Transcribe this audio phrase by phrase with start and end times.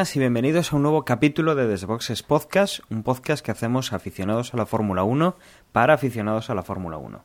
[0.00, 4.56] y bienvenidos a un nuevo capítulo de Desboxes Podcast, un podcast que hacemos aficionados a
[4.56, 5.36] la Fórmula 1
[5.72, 7.22] para aficionados a la Fórmula 1.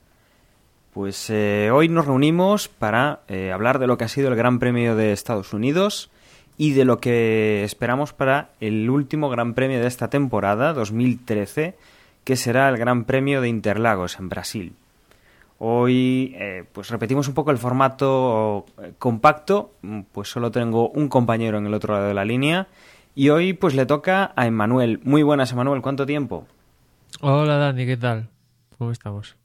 [0.94, 4.60] Pues eh, hoy nos reunimos para eh, hablar de lo que ha sido el Gran
[4.60, 6.12] Premio de Estados Unidos
[6.58, 11.78] y de lo que esperamos para el último Gran Premio de esta temporada, 2013,
[12.26, 14.74] que será el Gran Premio de Interlagos en Brasil.
[15.58, 19.72] Hoy eh, pues repetimos un poco el formato eh, compacto,
[20.12, 22.68] pues solo tengo un compañero en el otro lado de la línea
[23.16, 25.00] y hoy pues le toca a Emanuel.
[25.04, 26.46] Muy buenas Emanuel, ¿cuánto tiempo?
[27.22, 28.28] Hola Dani, ¿qué tal?
[28.78, 29.38] ¿Cómo estamos?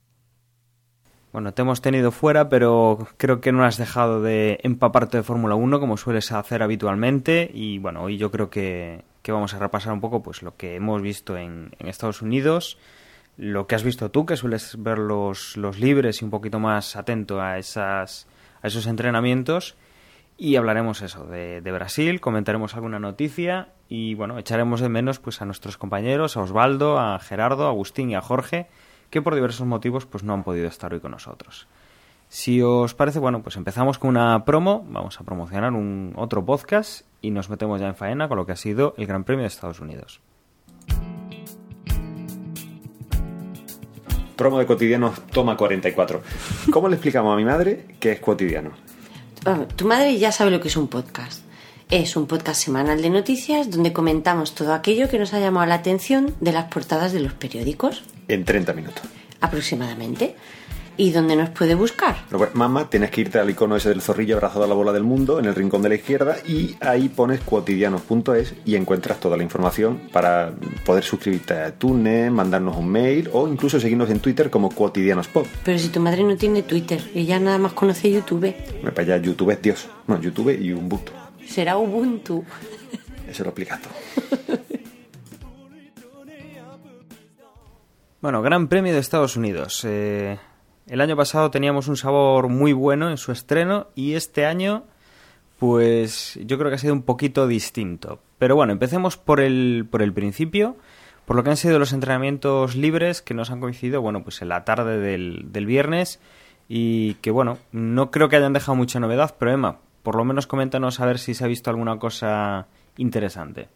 [1.32, 5.54] Bueno, te hemos tenido fuera, pero creo que no has dejado de empaparte de Fórmula
[5.54, 9.92] 1 como sueles hacer habitualmente y bueno, hoy yo creo que, que vamos a repasar
[9.92, 12.78] un poco pues lo que hemos visto en, en Estados Unidos
[13.40, 16.94] lo que has visto tú, que sueles ver los, los libres y un poquito más
[16.94, 18.28] atento a, esas,
[18.60, 19.76] a esos entrenamientos.
[20.36, 25.40] Y hablaremos eso de, de, Brasil, comentaremos alguna noticia y bueno, echaremos de menos pues
[25.40, 28.68] a nuestros compañeros, a Osvaldo, a Gerardo, a Agustín y a Jorge,
[29.08, 31.66] que por diversos motivos pues no han podido estar hoy con nosotros.
[32.28, 37.06] Si os parece, bueno, pues empezamos con una promo, vamos a promocionar un otro podcast
[37.22, 39.48] y nos metemos ya en faena con lo que ha sido el Gran Premio de
[39.48, 40.20] Estados Unidos.
[44.40, 46.22] Promo de cotidiano toma 44.
[46.72, 48.70] ¿Cómo le explicamos a mi madre que es cotidiano?
[49.44, 51.42] Oh, tu madre ya sabe lo que es un podcast.
[51.90, 55.74] Es un podcast semanal de noticias donde comentamos todo aquello que nos ha llamado la
[55.74, 58.02] atención de las portadas de los periódicos.
[58.28, 59.02] En 30 minutos.
[59.42, 60.36] Aproximadamente.
[60.96, 62.16] ¿Y dónde nos puede buscar?
[62.30, 65.02] Pues, mamá, tienes que irte al icono ese del zorrillo abrazado a la bola del
[65.02, 69.42] mundo en el rincón de la izquierda y ahí pones cuotidianos.es y encuentras toda la
[69.42, 70.52] información para
[70.84, 75.46] poder suscribirte a Tune, mandarnos un mail o incluso seguirnos en Twitter como cuotidianospod.
[75.64, 78.54] Pero si tu madre no tiene Twitter, ella nada más conoce YouTube.
[78.82, 79.88] Me para allá, YouTube es Dios.
[80.06, 81.12] No, YouTube y Ubuntu.
[81.46, 82.44] Será Ubuntu.
[83.28, 84.58] Eso lo explicas todo.
[88.20, 89.84] bueno, Gran Premio de Estados Unidos.
[89.84, 90.38] Eh,
[90.90, 94.82] el año pasado teníamos un sabor muy bueno en su estreno y este año
[95.60, 98.18] pues yo creo que ha sido un poquito distinto.
[98.38, 100.76] Pero bueno, empecemos por el, por el principio,
[101.26, 104.48] por lo que han sido los entrenamientos libres que nos han coincidido, bueno, pues en
[104.48, 106.18] la tarde del, del viernes
[106.68, 110.48] y que bueno, no creo que hayan dejado mucha novedad, pero Emma, por lo menos
[110.48, 113.68] coméntanos a ver si se ha visto alguna cosa interesante.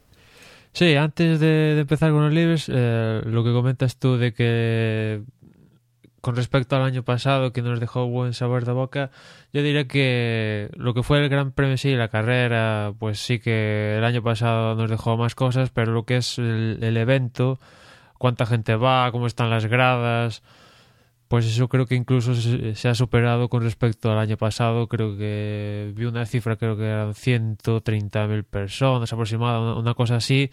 [0.73, 5.23] Sí, antes de, empezar con los libres, eh, lo que comentas tú de que
[6.25, 9.11] con respecto al año pasado que nos dejó buen sabor de boca,
[9.53, 13.99] yo diría que lo que fue el Gran Premio sí, la carrera, pues sí que
[13.99, 17.59] el año pasado nos dejó más cosas, pero lo que es el, el evento,
[18.17, 20.43] cuánta gente va, cómo están las gradas,
[21.29, 24.89] pues eso creo que incluso se, se, ha superado con respecto al año pasado.
[24.89, 30.51] Creo que vi una cifra, creo que eran 130.000 personas aproximadamente, una, una cosa así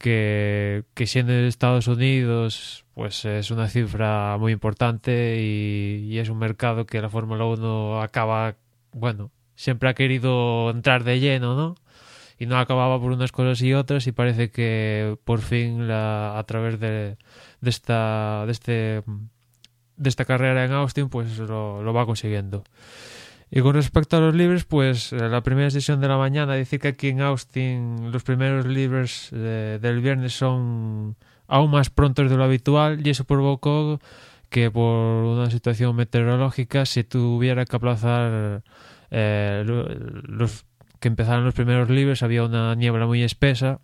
[0.00, 6.30] que, que siendo en Estados Unidos pues es una cifra muy importante y, y, es
[6.30, 8.56] un mercado que la Fórmula 1 acaba,
[8.92, 11.74] bueno, siempre ha querido entrar de lleno, ¿no?
[12.38, 16.44] Y no acababa por unas cosas y otras y parece que por fin la, a
[16.44, 17.18] través de,
[17.60, 19.02] de, esta, de, este,
[19.96, 22.64] de esta carrera en Austin pues lo, lo va consiguiendo.
[23.50, 26.78] Y con respecto a los libres, pues eh, la primera sesión de la mañana dice
[26.78, 31.16] que aquí en Austin los primeros libres de, del viernes son
[31.48, 34.00] aún más prontos de lo habitual y eso provocó
[34.50, 34.84] que por
[35.24, 38.62] una situación meteorológica se tuviera que aplazar
[39.10, 40.64] eh, los
[41.00, 43.80] que empezaran los primeros libres había una niebla muy espesa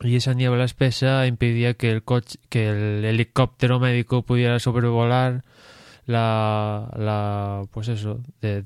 [0.00, 5.44] y esa niebla espesa impedía que el coche que el helicóptero médico pudiera sobrevolar
[6.08, 8.64] la, la pues eso de,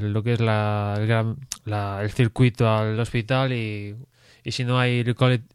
[0.00, 3.96] lo que es la el, la, el circuito al hospital y,
[4.44, 5.04] y si no hay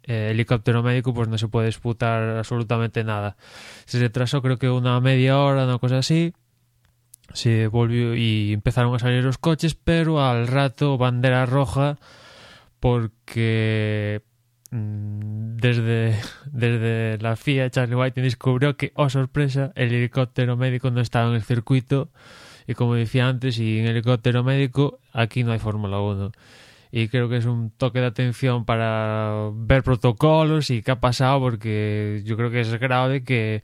[0.04, 3.38] helicóptero médico pues no se puede disputar absolutamente nada.
[3.86, 6.34] Se retrasó creo que una media hora una cosa así
[7.34, 11.98] se volvió y empezaron a salir los coches pero al rato bandera roja
[12.82, 14.22] porque
[14.72, 16.16] desde,
[16.52, 21.36] desde la FIA, Charlie White descubrió que, oh sorpresa, el helicóptero médico no estaba en
[21.36, 22.10] el circuito.
[22.68, 26.32] Y como decía antes, en helicóptero médico, aquí no hay Fórmula 1.
[26.94, 31.40] Y creo que es un toque de atención para ver protocolos y qué ha pasado,
[31.40, 33.64] porque yo creo que es grave que,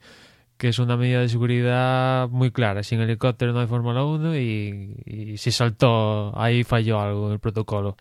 [0.56, 2.82] que es una medida de seguridad muy clara.
[2.82, 7.38] Sin helicóptero no hay Fórmula 1 y, y si saltó, ahí falló algo en el
[7.38, 7.96] protocolo.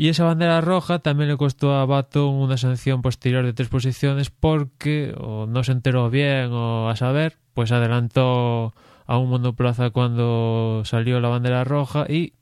[0.00, 4.30] Y esa bandera roja también le costó a Baton una sanción posterior de tres posiciones
[4.30, 8.74] porque o no se enteró bien o a saber, pues adelantó
[9.06, 12.34] a un monoplaza cuando salió la bandera roja y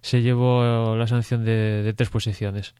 [0.00, 2.76] se llevó la sanción de, de tres posiciones.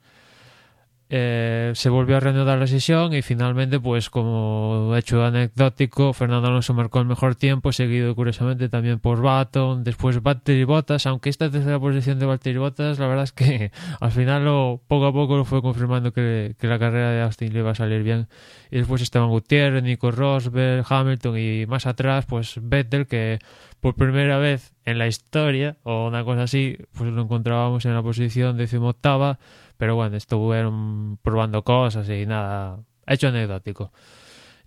[1.09, 6.75] Eh, se volvió a reanudar la sesión y finalmente, pues como hecho anecdótico, Fernando Alonso
[6.75, 11.79] marcó el mejor tiempo, seguido curiosamente también por Baton, después Valtteri Bottas, aunque esta tercera
[11.79, 13.71] posición de Valtteri Bottas, la verdad es que
[14.01, 17.53] al final lo, poco a poco lo fue confirmando que, que la carrera de Austin
[17.53, 18.27] le iba a salir bien.
[18.73, 23.39] Y después esteban Gutiérrez, Nico Rosberg, Hamilton y más atrás, pues Vettel, que
[23.81, 28.03] por primera vez en la historia, o una cosa así, pues lo encontrábamos en la
[28.03, 29.39] posición decimoctava
[29.77, 33.93] pero bueno, estuvieron probando cosas y nada, hecho anecdótico.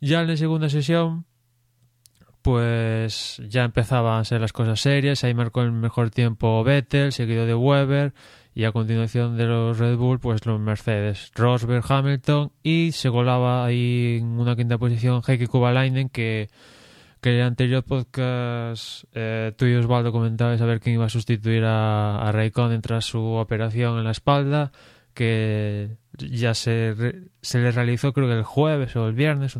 [0.01, 1.25] Ya en la segunda sesión,
[2.41, 7.45] pues ya empezaban a ser las cosas serias, ahí marcó el mejor tiempo Vettel, seguido
[7.45, 8.13] de Weber,
[8.53, 13.65] y a continuación de los Red Bull, pues los Mercedes, Rosberg, Hamilton, y se golaba
[13.65, 16.50] ahí en una quinta posición Heikki Kovalainen, que
[17.21, 21.09] que en el anterior podcast eh, tú y Osvaldo comentabais a ver quién iba a
[21.09, 24.71] sustituir a, a Raikkonen tras su operación en la espalda
[25.19, 26.95] que ya se,
[27.42, 29.60] se le realizó creo que el jueves o el viernes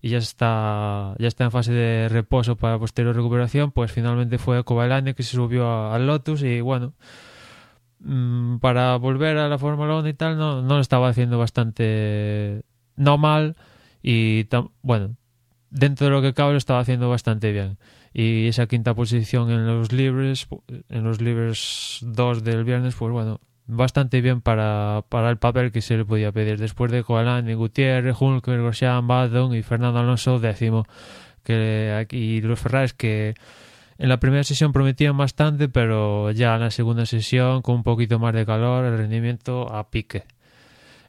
[0.00, 4.64] y ya está ya está en fase de reposo para posterior recuperación pues finalmente fue
[4.64, 6.94] Kovalainen que se subió al Lotus y bueno
[8.00, 12.62] mmm, para volver a la Fórmula 1 y tal no, no lo estaba haciendo bastante
[12.96, 13.56] no mal
[14.02, 14.48] y
[14.80, 15.16] bueno
[15.68, 17.78] dentro de lo que cabe lo estaba haciendo bastante bien.
[18.14, 20.46] Y esa quinta posición en los libres
[20.88, 25.80] en los libres 2 del viernes pues bueno bastante bien para, para el papel que
[25.80, 26.58] se le podía pedir.
[26.58, 30.86] Después de y Gutiérrez, Hulker, Grosjean, Badon y Fernando Alonso décimo.
[31.42, 33.34] Que aquí los Ferraris que
[33.98, 38.18] en la primera sesión prometían bastante, pero ya en la segunda sesión, con un poquito
[38.18, 40.24] más de calor, el rendimiento a pique.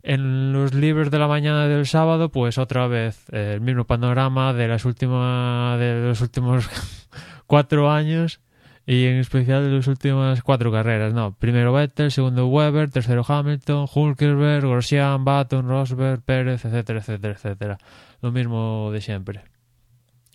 [0.03, 4.67] En los libros de la mañana del sábado, pues otra vez el mismo panorama de
[4.67, 6.69] las últimas de los últimos
[7.47, 8.39] cuatro años
[8.87, 11.33] y en especial de las últimas cuatro carreras, no.
[11.33, 17.77] Primero Vettel, segundo Weber, tercero Hamilton, Hulkenberg, Grosjean, Baton, Rosberg, Pérez, etcétera, etcétera, etcétera.
[18.21, 19.43] Lo mismo de siempre.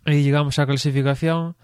[0.07, 1.55] Y llegamos a clasificación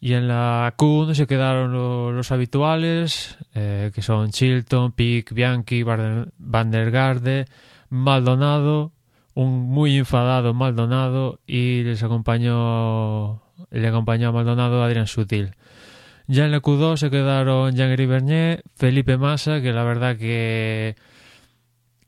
[0.00, 5.84] y en la Q1 se quedaron lo, los habituales, eh, que son Chilton, Pick, Bianchi,
[5.84, 7.46] Van der Garde,
[7.88, 8.90] Maldonado,
[9.34, 15.54] un muy enfadado Maldonado y les acompañó le acompañó a Maldonado Adrián Sutil.
[16.26, 20.96] Ya en la Q2 se quedaron Jean-Gary Bernier, Felipe Massa, que la verdad que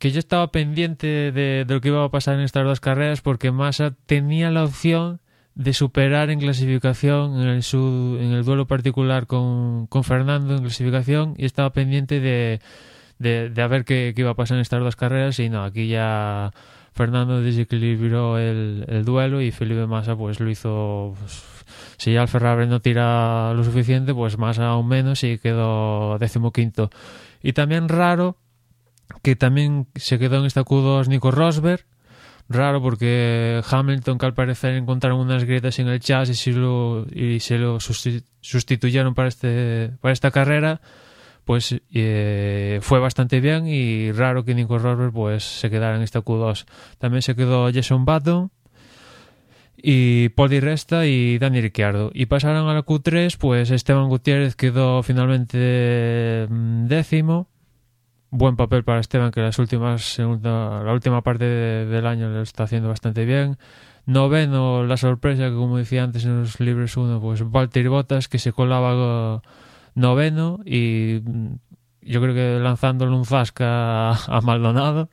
[0.05, 3.51] que yo estaba pendiente de, lo que iba a pasar en estas dos carreras porque
[3.53, 5.21] Massa tenía la opción
[5.55, 10.61] de superar en clasificación en el, su, en el duelo particular con, con, Fernando en
[10.61, 12.61] clasificación y estaba pendiente de,
[13.19, 15.65] de, de a ver qué, qué, iba a pasar en estas dos carreras y no,
[15.65, 16.53] aquí ya
[16.93, 21.54] Fernando desequilibró el, el duelo y Felipe Massa pues lo hizo pues,
[21.97, 26.91] si ya el Ferrari no tira lo suficiente, pues más aún menos y quedó decimoquinto.
[27.43, 28.37] Y también raro
[29.23, 31.85] que también se quedó en esta Q2 Nico Rosberg,
[32.49, 37.41] raro porque Hamilton que al parecer encontraron unas grietas en el chasis y, lo, y
[37.41, 40.81] se lo sustituyeron para, este, para esta carrera
[41.45, 46.21] pues eh, fue bastante bien y raro que Nico Rosberg pues se quedara en esta
[46.21, 46.65] Q2
[46.99, 48.51] también se quedó Jason Button
[49.87, 52.11] y Poli Resta y Dani Ricciardo.
[52.15, 57.49] Y pasaron a la Q3, pues Esteban Gutiérrez quedó finalmente mm, décimo.
[58.31, 62.65] Buen papel para Esteban, que las últimas, la última parte de, del año lo está
[62.65, 63.59] haciendo bastante bien.
[64.07, 68.39] Noveno, la sorpresa que como decía antes en los libres 1, pues Valtteri Bottas, que
[68.39, 69.43] se colaba
[69.95, 71.57] noveno y mm,
[72.01, 75.11] yo creo que lanzándole un zasca a, a Maldonado.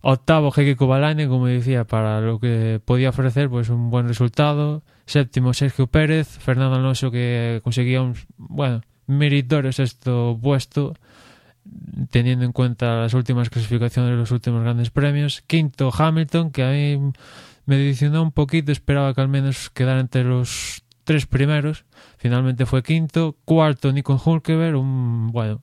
[0.00, 4.82] Octavo, Heike Kovalainen, como decía, para lo que podía ofrecer, pues un buen resultado.
[5.06, 6.28] Séptimo, Sergio Pérez.
[6.28, 10.94] Fernando Alonso, que conseguía un, bueno, meritorio sexto puesto,
[12.10, 15.42] teniendo en cuenta las últimas clasificaciones de los últimos grandes premios.
[15.46, 17.12] Quinto, Hamilton, que a mí
[17.66, 21.84] me decepcionó un poquito, esperaba que al menos quedara entre los tres primeros.
[22.18, 23.36] Finalmente fue quinto.
[23.44, 25.62] Cuarto, Nico Hulkeberg, un, bueno,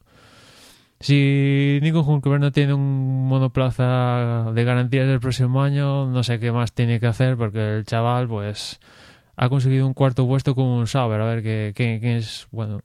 [1.00, 6.52] si Nico Hulkenberg no tiene un monoplaza de garantías el próximo año, no sé qué
[6.52, 8.80] más tiene que hacer porque el chaval pues
[9.36, 11.22] ha conseguido un cuarto puesto con un Sauber.
[11.22, 12.82] A ver qué, es, bueno,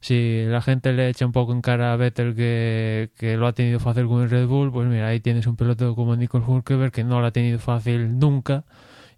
[0.00, 3.52] si la gente le echa un poco en cara a Vettel que, que, lo ha
[3.52, 6.92] tenido fácil con el Red Bull, pues mira, ahí tienes un piloto como Nico Hulkenberg
[6.92, 8.64] que no lo ha tenido fácil nunca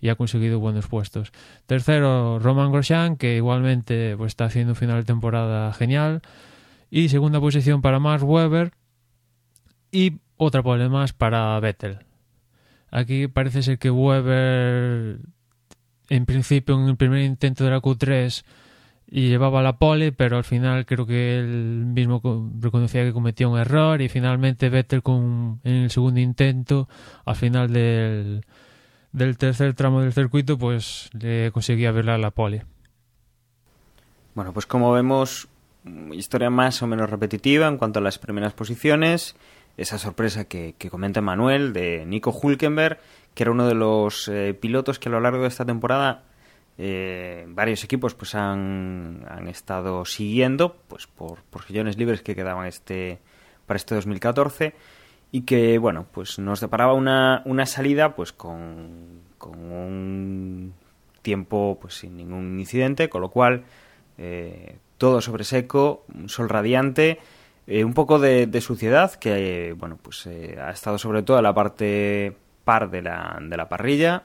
[0.01, 1.33] y ha conseguido buenos puestos.
[1.67, 6.21] Tercero, Roman Grosjean, que igualmente pues, está haciendo un final de temporada genial.
[6.97, 8.71] Y segunda posición para Max Weber.
[9.91, 11.99] Y otra pole más para Vettel.
[12.89, 15.19] Aquí parece ser que Weber,
[16.09, 18.45] en principio, en el primer intento de la Q3,
[19.09, 22.23] y llevaba la pole, pero al final creo que él mismo
[22.61, 26.89] reconocía que cometió un error y finalmente Vettel con, en el segundo intento,
[27.25, 28.47] al final del,
[29.11, 32.65] del tercer tramo del circuito, pues le conseguía verla la pole.
[34.37, 35.49] Bueno, pues como vemos,
[36.13, 39.37] historia más o menos repetitiva en cuanto a las primeras posiciones.
[39.77, 42.99] Esa sorpresa que, comenta Manuel de Nico Hulkenberg,
[43.35, 46.23] que era uno de los eh, pilotos que a lo largo de esta temporada
[46.77, 52.67] eh, varios equipos pues han, han, estado siguiendo pues por, por sillones libres que quedaban
[52.67, 53.21] este
[53.65, 54.75] para este 2014
[55.31, 60.75] y que bueno pues nos deparaba una, una salida pues con, con un
[61.23, 63.63] tiempo pues sin ningún incidente con lo cual
[64.19, 67.19] eh, todo sobre seco, un sol radiante,
[67.67, 71.55] eh, un poco de, suciedad que, bueno, pues eh, ha estado sobre todo en la
[71.55, 74.23] parte par de la, de la parrilla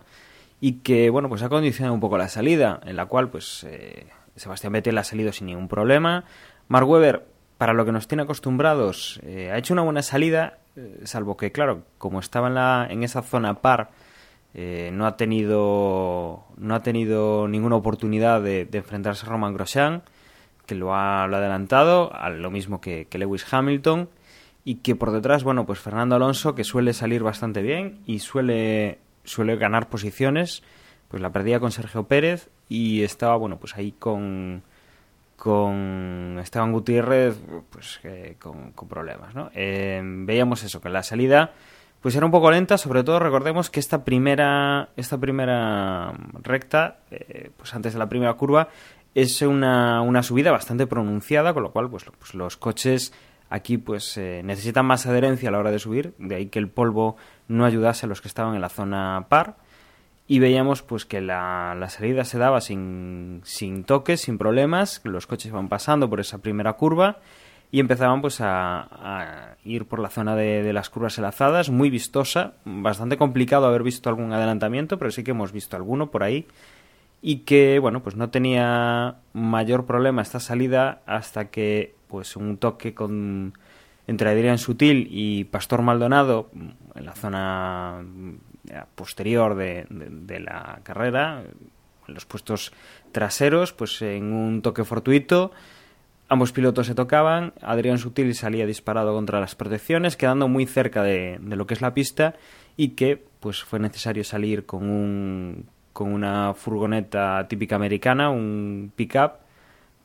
[0.60, 4.08] y que, bueno, pues ha condicionado un poco la salida, en la cual, pues, eh,
[4.36, 6.26] Sebastián Vettel ha salido sin ningún problema.
[6.68, 7.26] Mark Webber,
[7.58, 10.60] para lo que nos tiene acostumbrados, ha hecho una buena salida,
[11.04, 13.90] salvo que, claro, como estaba en, la, en esa zona par,
[14.54, 20.04] no ha tenido no ha tenido ninguna oportunidad de, de enfrentarse a Roman Grosjean
[20.70, 24.08] que lo ha, lo adelantado, a lo mismo que, Lewis Hamilton,
[24.64, 29.00] y que por detrás, bueno, pues Fernando Alonso, que suele salir bastante bien y suele,
[29.24, 30.62] suele ganar posiciones,
[31.08, 34.62] pues la perdía con Sergio Pérez y estaba, bueno, pues ahí con,
[35.36, 37.36] con Esteban Gutiérrez,
[37.72, 38.00] pues
[38.38, 39.50] con, problemas, ¿no?
[39.56, 41.52] Eh, veíamos eso, que la salida
[42.02, 47.52] pues era un poco lenta, sobre todo recordemos que esta primera, esta primera recta, eh,
[47.58, 48.70] pues antes de la primera curva,
[49.16, 53.14] es una, una subida bastante pronunciada, con lo cual pues, pues los coches
[53.50, 56.70] aquí pues eh, necesitan más adherencia a la hora de subir, de ahí que el
[56.70, 59.58] polvo no ayudase a los que estaban en la zona par.
[60.28, 65.48] Y veíamos pues que la, salida se daba sin, sin toques, sin problemas, los coches
[65.48, 67.18] iban pasando por esa primera curva
[67.72, 71.90] y empezaban pues a, a ir por la zona de, de, las curvas enlazadas, muy
[71.90, 76.46] vistosa, bastante complicado haber visto algún adelantamiento, pero sí que hemos visto alguno por ahí
[77.22, 82.94] y que bueno pues no tenía mayor problema esta salida hasta que pues un toque
[82.94, 83.54] con
[84.08, 86.50] entre Adrián Sutil y Pastor Maldonado
[86.96, 88.04] en la zona
[88.96, 91.44] posterior de, de, la carrera
[92.08, 92.72] en los puestos
[93.12, 95.52] traseros pues en un toque fortuito
[96.30, 101.38] ambos pilotos se tocaban Adrián Sutil salía disparado contra las protecciones quedando muy cerca de,
[101.42, 102.36] de lo que es la pista
[102.78, 105.66] y que pues fue necesario salir con un
[106.00, 109.34] con una furgoneta típica americana, un pickup,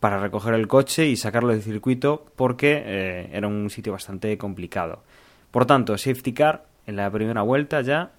[0.00, 5.04] para recoger el coche y sacarlo del circuito porque eh, era un sitio bastante complicado.
[5.52, 8.10] Por tanto, safety car en la primera vuelta ya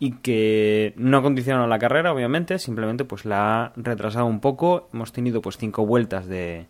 [0.00, 4.88] y que no condicionó la carrera, obviamente, simplemente pues la ha retrasado un poco.
[4.92, 6.66] Hemos tenido pues cinco vueltas de,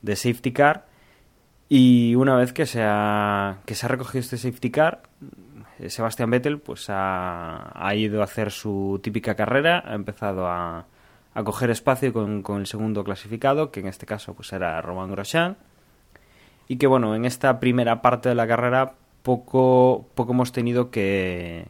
[0.00, 0.86] de safety car
[1.68, 5.02] y una vez que se ha, que se ha recogido este safety car,
[5.90, 10.86] Sebastián Vettel pues ha, ido a hacer su típica carrera, ha empezado a,
[11.34, 15.56] a coger espacio con, el segundo clasificado, que en este caso pues era Romain Grosjean,
[16.68, 21.66] y que bueno, en esta primera parte de la carrera poco, poco hemos tenido que,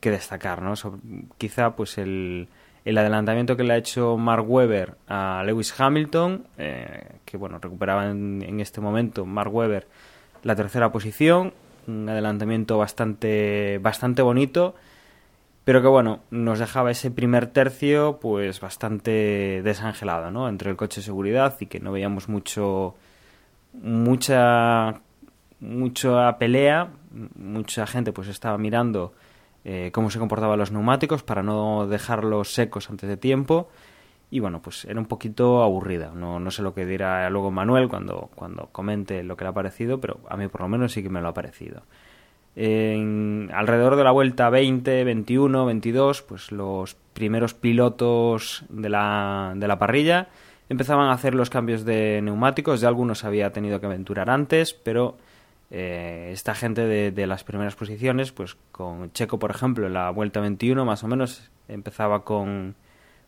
[0.00, 0.74] que destacar, ¿no?
[1.38, 2.48] quizá pues el,
[2.84, 8.10] el adelantamiento que le ha hecho Mark Webber a Lewis Hamilton, eh, que bueno, recuperaba
[8.10, 9.86] en, en, este momento Mark Webber
[10.42, 11.54] la tercera posición,
[11.86, 14.74] un adelantamiento bastante, bastante bonito,
[15.64, 20.48] pero que bueno, nos dejaba ese primer tercio pues bastante desangelado, ¿no?
[20.48, 22.94] Entre el coche de seguridad y que no veíamos mucho,
[23.72, 25.00] mucha,
[25.60, 26.88] mucha pelea,
[27.36, 29.14] mucha gente pues estaba mirando
[29.64, 33.68] eh, cómo se comportaban los neumáticos para no dejarlos secos antes de tiempo
[34.34, 36.10] y bueno, pues era un poquito aburrida.
[36.12, 39.52] No, no sé lo que dirá luego Manuel cuando, cuando comente lo que le ha
[39.52, 41.82] parecido, pero a mí por lo menos sí que me lo ha parecido.
[42.56, 49.68] En, alrededor de la vuelta 20, 21, 22, pues los primeros pilotos de la, de
[49.68, 50.26] la parrilla
[50.68, 52.80] empezaban a hacer los cambios de neumáticos.
[52.80, 55.16] Ya algunos había tenido que aventurar antes, pero
[55.70, 60.10] eh, esta gente de, de, las primeras posiciones, pues con Checo, por ejemplo, en la
[60.10, 62.74] vuelta 21 más o menos empezaba con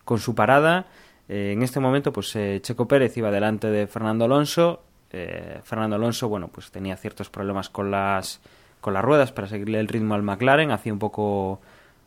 [0.06, 0.86] con su parada.
[1.28, 4.82] Eh, en este momento, pues eh, Checo Pérez iba delante de Fernando Alonso.
[5.10, 8.40] Eh, Fernando Alonso, bueno, pues tenía ciertos problemas con las
[8.80, 11.60] con las ruedas para seguirle el ritmo al McLaren, hacía un poco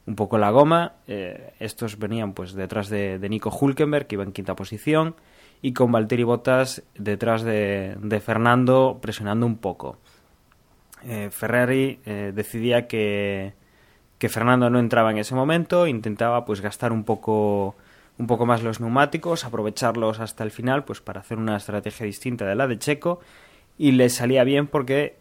[0.06, 0.94] un poco la goma.
[1.60, 5.16] Estos venían pues detrás de, Nico Hulkenberg, que iba en quinta posición,
[5.62, 9.98] y con Valtteri Bottas detrás de, Fernando presionando un poco.
[11.32, 13.54] Ferrari decidía que,
[14.18, 17.76] que Fernando no entraba en ese momento, intentaba pues gastar un poco
[18.20, 22.46] un poco más los neumáticos, aprovecharlos hasta el final pues para hacer una estrategia distinta
[22.46, 23.22] de la de Checo
[23.78, 25.18] y le salía bien porque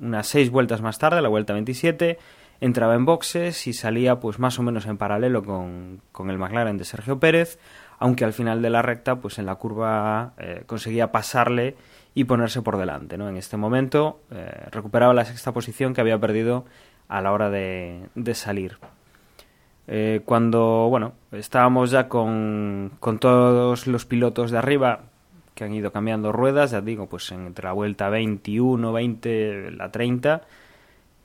[0.00, 2.18] unas seis vueltas más tarde, la vuelta 27,
[2.60, 6.78] entraba en boxes y salía pues más o menos en paralelo con, con el McLaren
[6.78, 7.58] de Sergio Pérez,
[7.98, 11.76] aunque al final de la recta pues en la curva eh, conseguía pasarle
[12.14, 13.18] y ponerse por delante.
[13.18, 13.28] ¿no?
[13.28, 16.64] En este momento eh, recuperaba la sexta posición que había perdido
[17.08, 18.78] a la hora de, de salir.
[19.88, 25.00] Eh, cuando bueno estábamos ya con, con todos los pilotos de arriba
[25.54, 30.42] que han ido cambiando ruedas, ya digo, pues entre la vuelta 21, 20, la 30,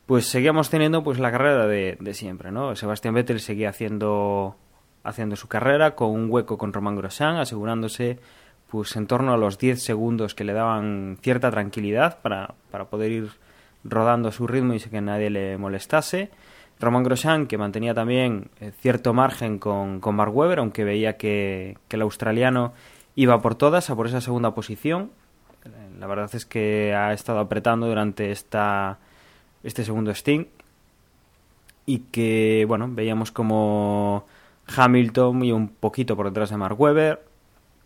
[0.05, 2.75] pues seguíamos teniendo pues la carrera de, siempre, ¿no?
[2.75, 4.55] Sebastián Vettel seguía haciendo
[5.03, 8.19] haciendo su carrera con un hueco con Román Grosjean, asegurándose
[8.69, 13.11] pues en torno a los 10 segundos que le daban cierta tranquilidad para, para poder
[13.11, 13.29] ir
[13.85, 16.29] rodando a su ritmo y que nadie le molestase.
[16.79, 21.77] Román Grosjean, que mantenía también eh, cierto margen con, con Mark Webber, aunque veía que,
[21.87, 22.73] que el australiano
[23.15, 25.11] iba por todas, a por esa segunda posición.
[25.99, 28.99] La verdad es que ha estado apretando durante esta
[29.63, 30.45] este segundo Sting
[31.85, 34.25] y que, bueno, veíamos como
[34.75, 37.23] Hamilton y un poquito por detrás de Mark Webber,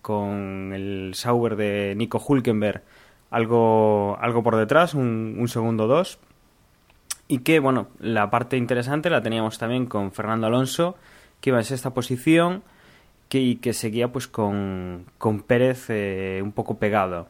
[0.02, 2.84] con el Sauber de Nico Hulkenberg
[3.30, 6.20] algo, algo por detrás, un, segundo dos.
[7.32, 10.98] Y que, bueno, la parte interesante la teníamos también con Fernando Alonso,
[11.40, 12.62] que iba en sexta posición
[13.30, 17.30] que, y que seguía pues con, con Pérez eh, un poco pegado.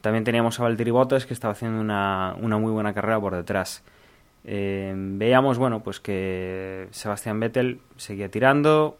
[0.00, 3.84] También teníamos a Valtteri Bottas que estaba haciendo una, una muy buena carrera por detrás.
[4.44, 8.96] Eh, veíamos, bueno, pues que Sebastián Vettel seguía tirando,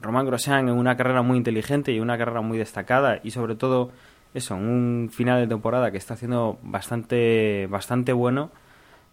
[0.00, 3.90] Román Grosjean en una carrera muy inteligente y una carrera muy destacada y sobre todo
[4.32, 8.52] eso, en un final de temporada que está haciendo bastante, bastante bueno,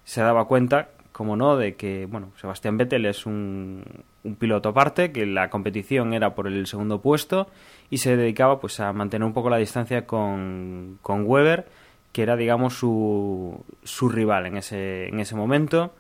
[0.03, 3.83] se daba cuenta, como no, de que, bueno, Sebastián Vettel es un,
[4.39, 7.47] piloto aparte, que la competición era por el segundo puesto
[7.89, 11.67] y se dedicaba pues a mantener un poco la distancia con, con Weber,
[12.11, 15.93] que era digamos su, su rival en ese, en ese momento.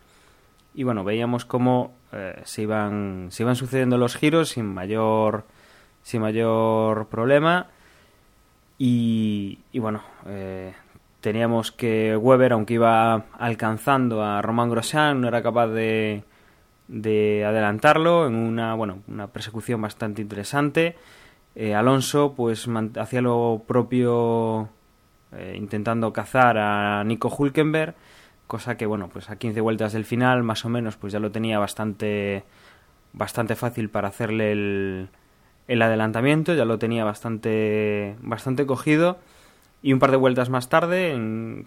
[0.73, 5.45] Y bueno, veíamos cómo eh, se, iban, se iban sucediendo los giros sin mayor,
[6.01, 7.67] sin mayor problema.
[8.79, 10.73] Y, y bueno, eh,
[11.23, 16.25] teníamos que Weber, aunque iba alcanzando a Román Grosjean, no era capaz de,
[16.89, 20.97] de adelantarlo en una, bueno, una persecución bastante interesante.
[21.55, 22.67] Eh, Alonso pues
[22.99, 24.67] hacía lo propio
[25.31, 27.95] eh, intentando cazar a Nico Hulkenberg,
[28.45, 31.31] cosa que bueno, pues a 15 vueltas del final más o menos pues ya lo
[31.31, 32.43] tenía bastante
[33.13, 35.07] bastante fácil para hacerle el,
[35.69, 39.19] el adelantamiento, ya lo tenía bastante bastante cogido
[39.83, 41.11] y un par de vueltas más tarde,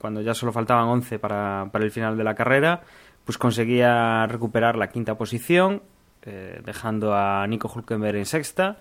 [0.00, 2.82] cuando ya solo faltaban 11 para, para el final de la carrera,
[3.24, 5.82] pues conseguía recuperar la quinta posición,
[6.22, 8.78] eh, dejando a Nico Hulkenberg en sexta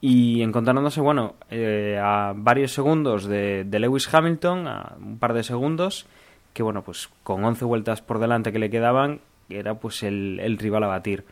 [0.00, 6.06] y encontrándose, bueno, eh, a varios segundos de, Lewis Hamilton, a un par de segundos,
[6.54, 10.84] que bueno, pues con 11 vueltas por delante que le quedaban, era pues el, rival
[10.84, 11.24] a batir.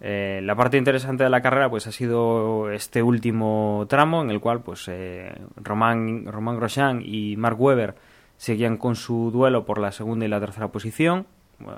[0.00, 4.40] Eh, la parte interesante de la carrera pues ha sido este último tramo en el
[4.40, 7.94] cual pues eh, Román, Román Grosjean y Mark Webber
[8.36, 11.26] seguían con su duelo por la segunda y la tercera posición,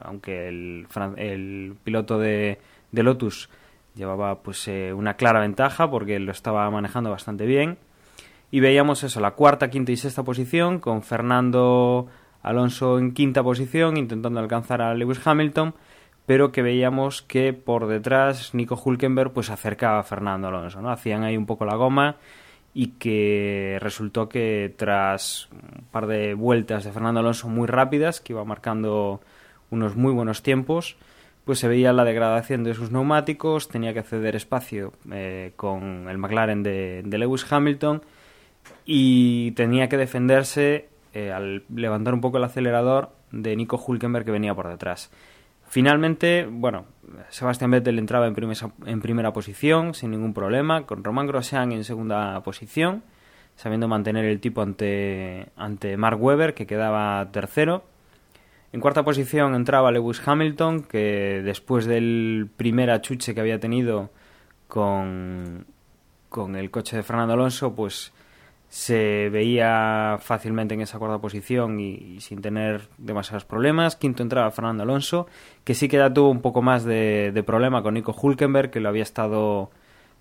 [0.02, 2.58] aunque el, piloto de,
[2.90, 3.48] de Lotus
[3.94, 7.78] llevaba pues eh, una clara ventaja porque lo estaba manejando bastante bien.
[8.50, 12.08] Y veíamos eso la cuarta quinta y sexta posición con Fernando
[12.42, 15.74] Alonso en quinta posición intentando alcanzar a Lewis Hamilton
[16.28, 21.24] pero que veíamos que por detrás Nico Hulkenberg pues acercaba a Fernando Alonso no hacían
[21.24, 22.16] ahí un poco la goma
[22.74, 28.34] y que resultó que tras un par de vueltas de Fernando Alonso muy rápidas que
[28.34, 29.22] iba marcando
[29.70, 30.98] unos muy buenos tiempos
[31.46, 36.18] pues se veía la degradación de sus neumáticos, tenía que ceder espacio eh, con el
[36.18, 38.02] McLaren de, Lewis Hamilton
[38.84, 44.30] y tenía que defenderse eh, al levantar un poco el acelerador de Nico Hulkenberg que
[44.30, 45.10] venía por detrás.
[45.68, 46.86] Finalmente, bueno,
[47.28, 48.34] Sebastián Vettel entraba en,
[48.86, 53.02] en primera posición sin ningún problema, con Román Grosjean en segunda posición,
[53.56, 57.84] sabiendo mantener el tipo ante, ante Mark Webber, que quedaba tercero.
[58.72, 64.10] En cuarta posición entraba Lewis Hamilton, que después del primer achuche que había tenido
[64.68, 65.66] con,
[66.28, 68.12] con el coche de Fernando Alonso, pues
[68.68, 73.96] se veía fácilmente en esa cuarta posición y, sin tener demasiados problemas.
[73.96, 75.26] Quinto entraba Fernando Alonso,
[75.64, 78.90] que sí que ya tuvo un poco más de, problema con Nico Hulkenberg, que lo
[78.90, 79.70] había estado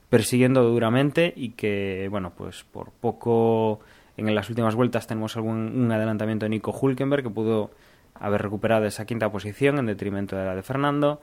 [0.09, 3.81] persiguiendo duramente y que, bueno, pues por poco
[4.15, 7.71] en las últimas vueltas tenemos algún un adelantamiento de Nico Hulkenberg que pudo
[8.15, 11.21] haber recuperado esa quinta posición en detrimento de la de Fernando.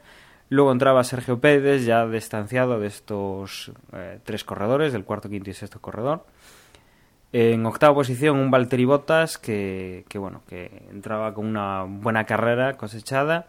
[0.51, 5.55] Luego entraba Sergio Pérez, ya distanciado de estos eh, tres corredores, del cuarto, quinto y
[5.55, 6.27] sexto corredor.
[7.37, 13.49] En octava posición un Valtteri Bottas que, bueno, que entraba con una buena carrera cosechada.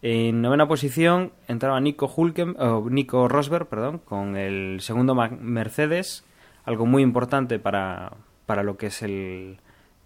[0.00, 2.56] En novena posición entraba Nico Hulken,
[2.88, 6.24] Nico Rosberg, perdón, con el segundo Mercedes,
[6.64, 8.14] algo muy importante para,
[8.46, 9.58] para lo que es el,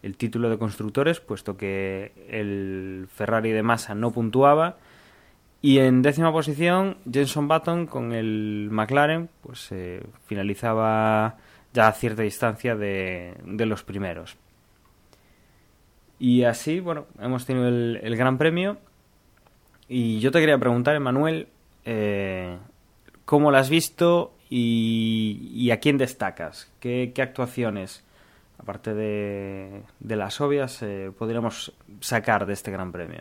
[0.03, 4.79] el título de constructores, puesto que el Ferrari de Massa no puntuaba.
[5.63, 11.37] Y en décima posición, Jenson Button con el McLaren, pues eh, finalizaba
[11.73, 14.37] ya a cierta distancia de, los primeros.
[16.19, 18.79] Y así, bueno, hemos tenido el, Gran Premio.
[19.89, 21.49] Y yo te quería preguntar, Emanuel,
[21.85, 22.59] eh,
[23.25, 26.71] ¿cómo lo has visto y, a quién destacas?
[26.81, 28.05] ¿Qué, actuaciones,
[28.59, 33.21] aparte de, las obvias, eh, podríamos sacar de este Gran Premio?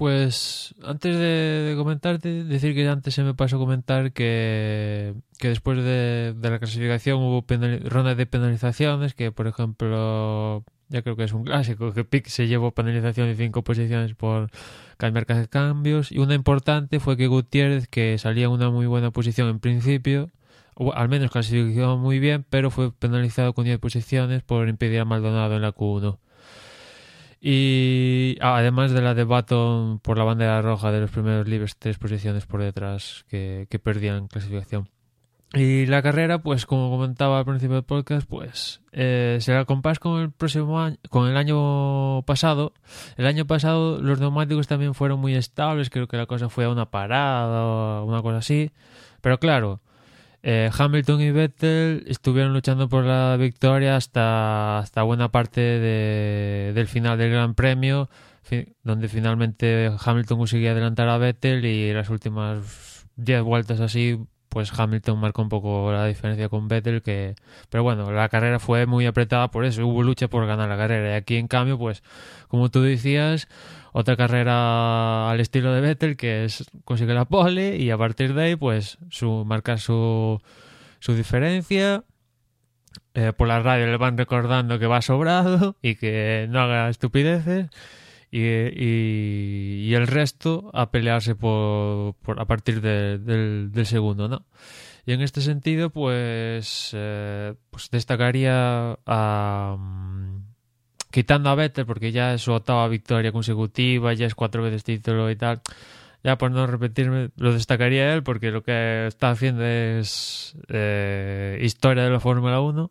[0.00, 5.76] Pues antes de, comentarte, decir que antes se me pasó a comentar que, que después
[5.84, 7.44] de, la clasificación hubo
[7.84, 12.48] ronda de penalizaciones, que por ejemplo, ya creo que es un clásico, que Pick se
[12.48, 14.50] llevó penalización de cinco posiciones por
[14.96, 19.50] cambiar cambios, y una importante fue que Gutiérrez, que salía en una muy buena posición
[19.50, 20.30] en principio,
[20.76, 25.04] o al menos clasificó muy bien, pero fue penalizado con 10 posiciones por impedir a
[25.04, 26.16] Maldonado en la Q1.
[27.40, 31.98] Y además de la de Baton por la bandera roja de los primeros libres, tres
[31.98, 34.88] posiciones por detrás que, que perdían clasificación.
[35.52, 39.98] Y la carrera, pues como comentaba al principio del podcast, pues eh, se la compás
[39.98, 42.72] con el próximo año, con el año pasado.
[43.16, 46.68] El año pasado los neumáticos también fueron muy estables, creo que la cosa fue a
[46.68, 48.70] una parada o una cosa así.
[49.22, 49.80] Pero claro,
[50.42, 57.18] eh, Hamilton y Vettel estuvieron luchando por la victoria hasta, hasta buena parte del final
[57.18, 58.08] del Gran Premio,
[58.82, 65.20] donde finalmente Hamilton conseguía adelantar a Vettel y las últimas 10 vueltas así, pues Hamilton
[65.20, 67.34] marcó un poco la diferencia con Vettel, que
[67.68, 71.10] pero bueno, la carrera fue muy apretada por eso, hubo lucha por ganar la carrera.
[71.10, 72.02] Y aquí en cambio, pues
[72.48, 73.46] como tú decías,
[73.92, 78.42] otra carrera al estilo de Vettel, que es consigue la pole y a partir de
[78.42, 80.40] ahí, pues, su, marcar su,
[80.98, 82.04] su diferencia.
[83.14, 87.68] Eh, por la radio le van recordando que va sobrado y que no haga estupideces.
[88.32, 94.46] Y, y, el resto a pelearse por, por a partir del, del, segundo, ¿no?
[95.04, 99.76] Y en este sentido, pues, eh, pues destacaría a,
[101.10, 105.30] quitando a Vettel porque ya es su octava victoria consecutiva, ya es cuatro veces título
[105.30, 105.60] y tal.
[106.22, 112.04] Ya por no repetirme, lo destacaría él porque lo que está haciendo es eh, historia
[112.04, 112.90] de la Fórmula 1.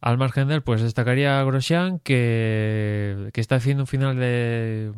[0.00, 4.92] Al margen de él, pues destacaría a Grosjean que, que está haciendo un final de,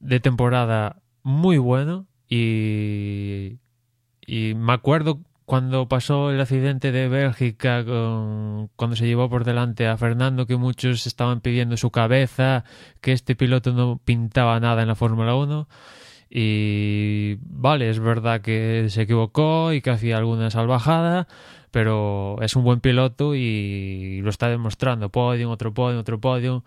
[0.00, 3.58] de temporada muy bueno y,
[4.26, 5.20] y me acuerdo
[5.52, 11.06] cuando pasó el accidente de Bélgica, cuando se llevó por delante a Fernando, que muchos
[11.06, 12.64] estaban pidiendo su cabeza,
[13.02, 15.68] que este piloto no pintaba nada en la Fórmula 1.
[16.30, 21.28] Y vale, es verdad que se equivocó y que hacía alguna salvajada,
[21.70, 25.10] pero es un buen piloto y lo está demostrando.
[25.10, 26.62] Podium, otro podium, otro podium.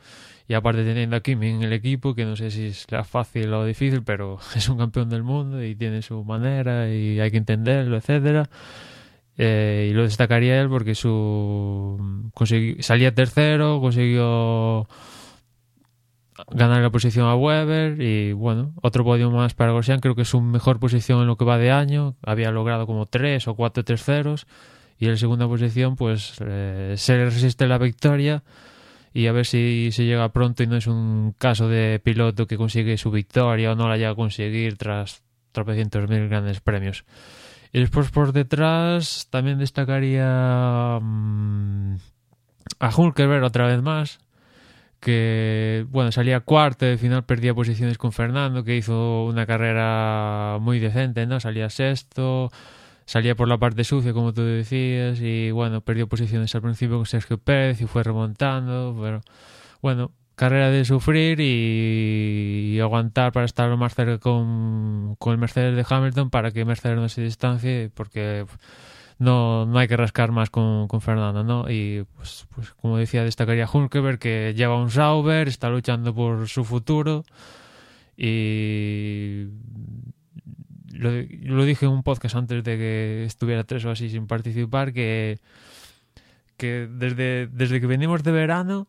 [0.48, 3.66] Y aparte teniendo a Kimi en el equipo, que no sé si es fácil o
[3.66, 7.98] difícil, pero es un campeón del mundo y tiene su manera y hay que entenderlo,
[7.98, 8.50] etcétera.
[9.38, 12.32] Eh, y lo destacaría él porque su
[12.80, 14.88] salía tercero, consiguió
[16.52, 20.30] ganar la posición a Weber y bueno, otro podio más para Grosjean, creo que es
[20.30, 23.84] su mejor posición en lo que va de año, había logrado como tres o cuatro
[23.84, 24.48] terceros
[25.00, 28.44] y en segunda posición pues eh, se resiste la victoria
[29.16, 32.58] y a ver si se llega pronto y no es un caso de piloto que
[32.58, 35.24] consigue su victoria o no la llega a conseguir tras
[35.54, 37.06] tropecientos mil grandes premios.
[37.72, 41.96] Y después por detrás también destacaría mm,
[42.80, 44.20] a Hulkerberg otra vez más,
[45.00, 50.80] que bueno, salía cuarto, al final perdía posiciones con Fernando, que hizo una carrera muy
[50.80, 51.40] decente, ¿no?
[51.40, 52.52] Salía sexto,
[53.06, 57.06] salía por la parte sucia, como tú decías, y bueno, perdió posiciones al principio con
[57.06, 59.22] Sergio Pérez y fue remontando, pero
[59.82, 65.76] bueno, carrera de sufrir y, aguantar para estar lo más cerca con, con, el Mercedes
[65.76, 68.46] de Hamilton para que Mercedes no se distancie, porque
[69.18, 71.70] no, no hay que rascar más con, con Fernando, ¿no?
[71.70, 76.64] Y pues, pues como decía, destacaría Hulkeberg que lleva un Sauber, está luchando por su
[76.66, 77.24] futuro
[78.18, 79.48] y
[80.96, 81.12] lo,
[81.56, 85.40] lo, dije en un podcast antes de que estuviera tres o así sin participar que,
[86.58, 88.88] que desde, desde que venimos de verano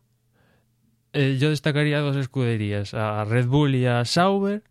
[1.13, 4.63] eh, yo destacaría dos escuderías, a Red Bull y a Sauber.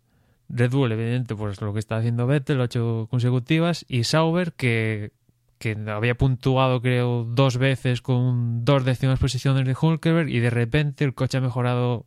[0.49, 5.11] Red Bull, evidente, pues lo que está haciendo Vettel, ocho consecutivas, y Sauber, que,
[5.57, 11.03] que había puntuado creo dos veces con dos décimas posiciones de Hulkenberg y de repente
[11.03, 12.05] el coche ha mejorado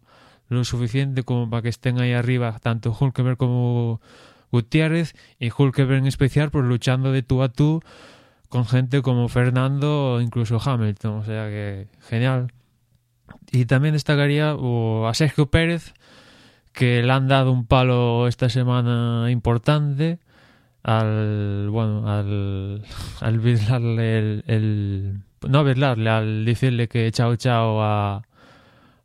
[0.48, 4.00] lo suficiente como para que estén ahí arriba tanto Hulkenberg como
[4.50, 7.82] Gutiérrez y Hulkenberg en especial pues luchando de tú a tú
[8.48, 12.52] con gente como Fernando o incluso Hamilton, o sea que genial.
[13.52, 15.94] Y también destacaría a Sergio Pérez
[16.72, 20.18] que le han dado un palo esta semana importante
[20.82, 22.84] al bueno al
[23.20, 28.22] al el, no virlarle al decirle que chao chao a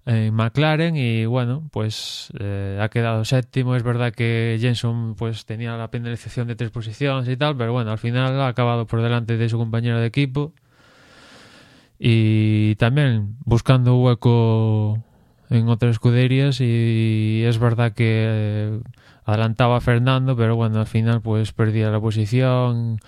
[0.05, 3.75] McLaren y bueno pues eh, ha quedado séptimo.
[3.75, 7.91] Es verdad que Jenson pues tenía la penalización de tres posiciones y tal pero bueno
[7.91, 10.53] al final ha acabado por delante de su compañero de equipo.
[11.97, 15.01] Y también buscando hueco
[15.49, 18.79] en otras escuderías y es verdad que eh,
[19.25, 22.99] adelantaba a Fernando, pero bueno, al final pues perdía la posición,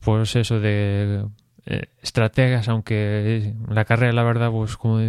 [0.00, 1.24] pues eso de
[1.66, 5.00] eh, estrategas, aunque la carrera la verdad pues como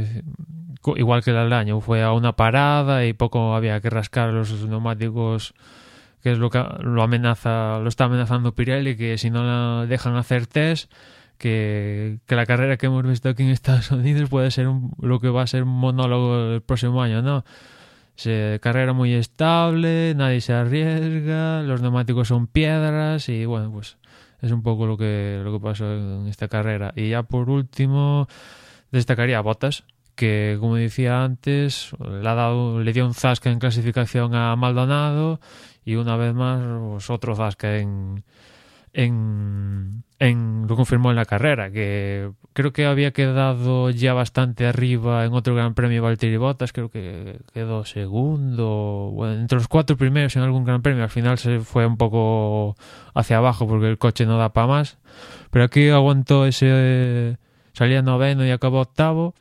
[0.96, 4.52] igual que el del año fue a una parada y poco había que rascar los
[4.65, 5.54] neumáticos
[6.22, 10.15] que es lo que lo amenaza lo está amenazando Pirelli que si no la dejan
[10.15, 10.91] hacer test
[11.38, 15.20] que, que, la carrera que hemos visto aquí en Estados Unidos puede ser un, lo
[15.20, 17.44] que va a ser un monólogo el próximo año, ¿no?
[18.62, 23.98] Carrera muy estable, nadie se arriesga, los neumáticos son piedras y bueno, pues
[24.41, 26.94] es un poco lo que, lo que pasó en esta carrera.
[26.96, 28.28] Y ya por último,
[28.91, 29.86] destacaría a Bottas,
[30.22, 35.40] que como decía antes, le, ha dado, le dio un zasca en clasificación a Maldonado
[35.84, 38.24] y una vez más pues, otro zasca en,
[38.94, 45.26] en, en, lo confirmó en la carrera, que creo que había quedado ya bastante arriba
[45.26, 50.36] en otro Gran Premio Valtteri Bottas, creo que quedó segundo, bueno, entre los cuatro primeros
[50.36, 52.76] en algún Gran Premio, al final se fue un poco
[53.16, 55.00] hacia abajo porque el coche no da para más,
[55.50, 57.40] pero aquí aguantó ese,
[57.74, 59.34] salía noveno y acabó octavo,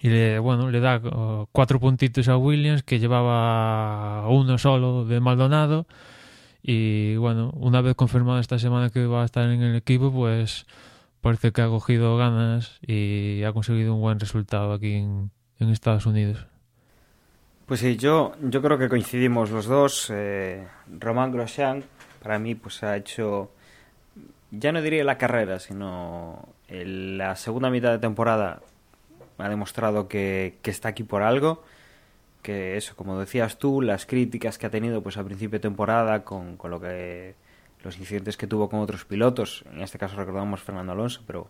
[0.00, 5.20] y le, bueno, le da uh, cuatro puntitos a Williams que llevaba uno solo de
[5.20, 5.86] Maldonado
[6.62, 10.66] y bueno, una vez confirmado esta semana que va a estar en el equipo, pues
[11.20, 16.44] parece que ha cogido ganas y ha conseguido un buen resultado aquí en, Estados Unidos.
[17.66, 20.10] Pues sí, yo, yo creo que coincidimos los dos.
[20.12, 20.66] Eh,
[20.98, 21.84] Román Grosjean,
[22.20, 23.52] para mí, pues ha hecho,
[24.50, 28.60] ya no diría la carrera, sino la segunda mitad de temporada
[29.42, 31.62] ha demostrado que, que está aquí por algo
[32.42, 36.24] que eso, como decías tú, las críticas que ha tenido pues a principio de temporada
[36.24, 37.34] con, con lo que
[37.82, 41.48] los incidentes que tuvo con otros pilotos, en este caso recordamos Fernando Alonso, pero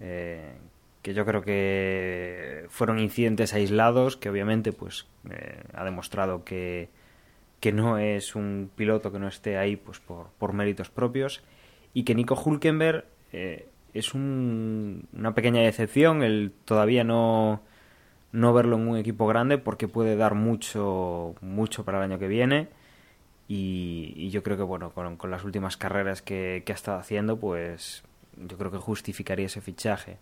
[0.00, 0.54] eh,
[1.02, 6.88] que yo creo que fueron incidentes aislados que obviamente pues eh, ha demostrado que,
[7.60, 11.42] que no es un piloto que no esté ahí pues por, por méritos propios
[11.92, 17.62] y que Nico Hulkenberg eh, es un, una pequeña decepción, él todavía no
[18.32, 22.28] no verlo en un equipo grande porque puede dar mucho, mucho para el año que
[22.28, 22.68] viene.
[23.48, 28.04] Y, yo creo que, bueno, con, las últimas carreras que, ha estado haciendo, pues
[28.36, 30.18] yo creo que justificaría ese fichaje.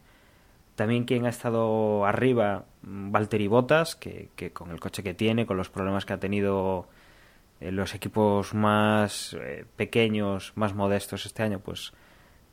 [0.76, 5.56] También quien ha estado arriba, Valtteri Bottas, que, que con el coche que tiene, con
[5.56, 6.86] los problemas que ha tenido
[7.60, 11.94] en los equipos más eh, pequeños, más modestos este año, pues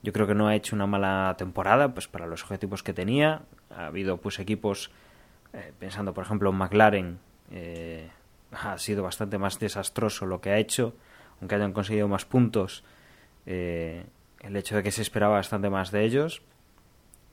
[0.04, 3.42] yo creo que no ha hecho una mala temporada, pues para los objetivos que tenía.
[3.76, 4.92] Ha habido pues equipos
[5.54, 7.20] eh, pensando, por ejemplo, en McLaren,
[7.52, 8.10] eh,
[8.52, 10.94] ha sido bastante más desastroso lo que ha hecho,
[11.40, 12.84] aunque hayan conseguido más puntos,
[13.46, 14.06] eh,
[14.42, 16.42] el hecho de que se esperaba bastante más de ellos.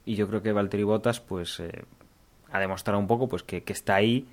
[0.04, 1.61] Y yo creo que Valtteri Bottas, pues,
[2.52, 4.26] ha demostrado un poco pues que, está ahí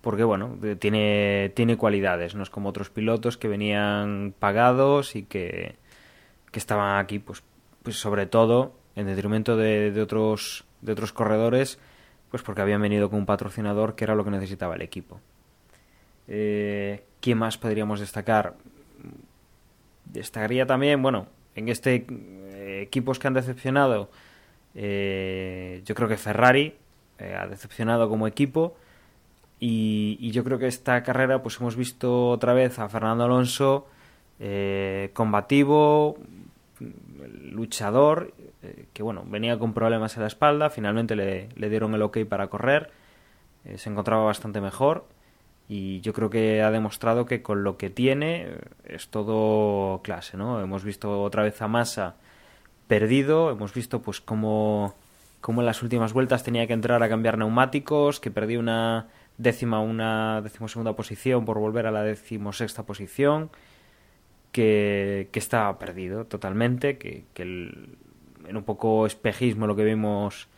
[0.00, 5.76] porque bueno, tiene, tiene cualidades, no es como otros pilotos que venían pagados y que,
[6.50, 7.42] que estaban aquí, pues,
[7.82, 11.78] pues sobre todo en detrimento de, de, otros, de otros corredores
[12.30, 15.20] pues porque habían venido con un patrocinador que era lo que necesitaba el equipo.
[16.26, 18.54] Eh, ¿Quién más podríamos destacar?
[20.04, 24.10] Destacaría también, bueno, en este eh, equipos que han decepcionado,
[24.74, 26.74] eh, yo creo que Ferrari
[27.18, 28.76] ha decepcionado como equipo
[29.58, 33.88] y, yo creo que esta carrera pues hemos visto otra vez a Fernando Alonso
[35.12, 36.16] combativo,
[37.50, 42.18] luchador, eh, que bueno, venía con problemas en la espalda, finalmente le, dieron el ok
[42.28, 42.90] para correr,
[43.64, 45.06] eh, se encontraba bastante mejor
[45.68, 50.36] y yo creo que ha demostrado que con lo que tiene eh, es todo clase,
[50.36, 50.60] ¿no?
[50.60, 52.16] Hemos visto otra vez a Massa
[52.86, 54.94] perdido, hemos visto pues cómo,
[55.40, 59.80] cómo en las últimas vueltas tenía que entrar a cambiar neumáticos, que perdió una décima,
[59.80, 63.50] una decimosegunda posición por volver a la decimosexta posición,
[64.52, 67.96] que, que está perdido totalmente, que, que el,
[68.46, 70.48] en un poco espejismo lo que vimos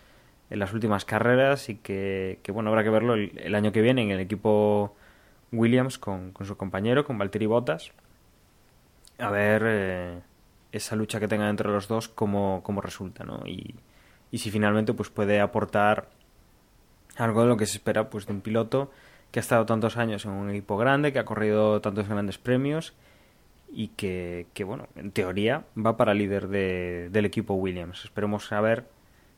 [0.50, 3.82] en las últimas carreras y que, que bueno, habrá que verlo el, el, año que
[3.82, 4.96] viene en el equipo
[5.52, 7.92] Williams con, con su compañero, con Valtteri Bottas,
[9.18, 10.20] a ver eh,
[10.72, 13.42] esa lucha que tengan entre los dos cómo, cómo resulta, ¿no?
[13.46, 13.74] Y,
[14.30, 16.08] y si finalmente pues puede aportar
[17.16, 18.90] algo de lo que se espera pues de un piloto
[19.30, 22.94] que ha estado tantos años en un equipo grande, que ha corrido tantos grandes premios
[23.72, 28.04] y que, que bueno, en teoría va para líder de, del equipo Williams.
[28.04, 28.88] Esperemos saber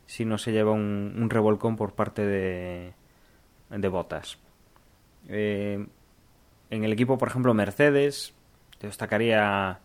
[0.06, 2.92] si no se lleva un, un revolcón por parte de,
[3.70, 4.38] de Botas.
[5.28, 5.86] Eh,
[6.70, 8.34] en el equipo, por ejemplo, Mercedes,
[8.80, 9.80] destacaría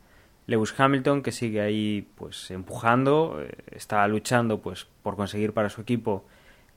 [0.48, 5.82] Lewis Hamilton, que sigue ahí pues empujando, eh, está luchando pues por conseguir para su
[5.82, 6.26] equipo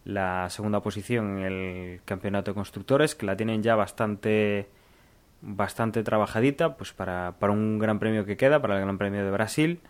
[0.04, 4.68] la segunda posición en el campeonato de constructores, que la tienen ya bastante
[5.42, 9.30] bastante trabajadita pues para, para un gran premio que queda, para el Gran Premio de
[9.30, 9.80] Brasil.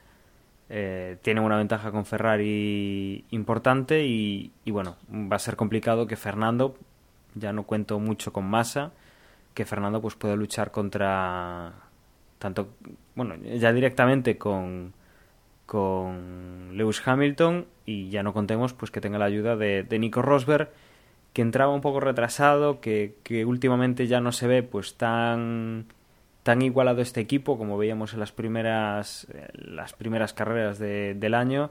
[0.68, 6.76] Eh, tienen una ventaja con Ferrari importante y, bueno, va a ser complicado que Fernando,
[7.34, 8.92] ya no cuento mucho con Massa,
[9.52, 11.72] que Fernando pues pueda luchar contra
[12.38, 12.68] tanto,
[13.16, 14.94] bueno, ya directamente con
[15.66, 20.70] con Lewis Hamilton y ya no contemos pues que tenga la ayuda de Nico Rosberg
[21.32, 25.86] que entraba un poco retrasado que, que, últimamente ya no se ve pues tan
[26.42, 31.70] tan igualado este equipo como veíamos en las primeras las primeras carreras de, del año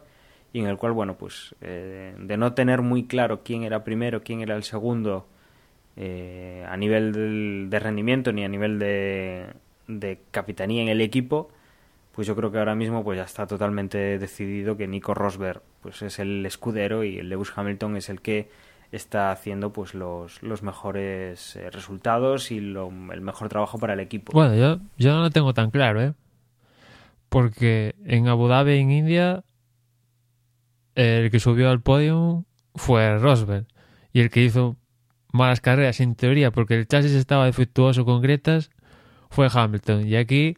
[0.53, 4.23] y en el cual bueno pues eh, de no tener muy claro quién era primero
[4.23, 5.27] quién era el segundo
[5.97, 9.47] eh, a nivel del, de rendimiento ni a nivel de,
[9.87, 11.49] de capitanía en el equipo
[12.13, 16.01] pues yo creo que ahora mismo pues ya está totalmente decidido que Nico Rosberg pues
[16.01, 18.49] es el escudero y el Lewis Hamilton es el que
[18.91, 23.99] está haciendo pues los, los mejores eh, resultados y lo, el mejor trabajo para el
[23.99, 24.31] equipo.
[24.33, 26.13] Bueno, yo, yo no lo tengo tan claro, ¿eh?
[27.29, 29.43] Porque en Abu Dhabi, en India,
[30.95, 33.67] el que subió al podio fue Rosberg.
[34.11, 34.77] Y el que hizo
[35.31, 38.71] malas carreras, en teoría, porque el chasis estaba defectuoso con grietas,
[39.29, 40.07] fue Hamilton.
[40.07, 40.57] Y aquí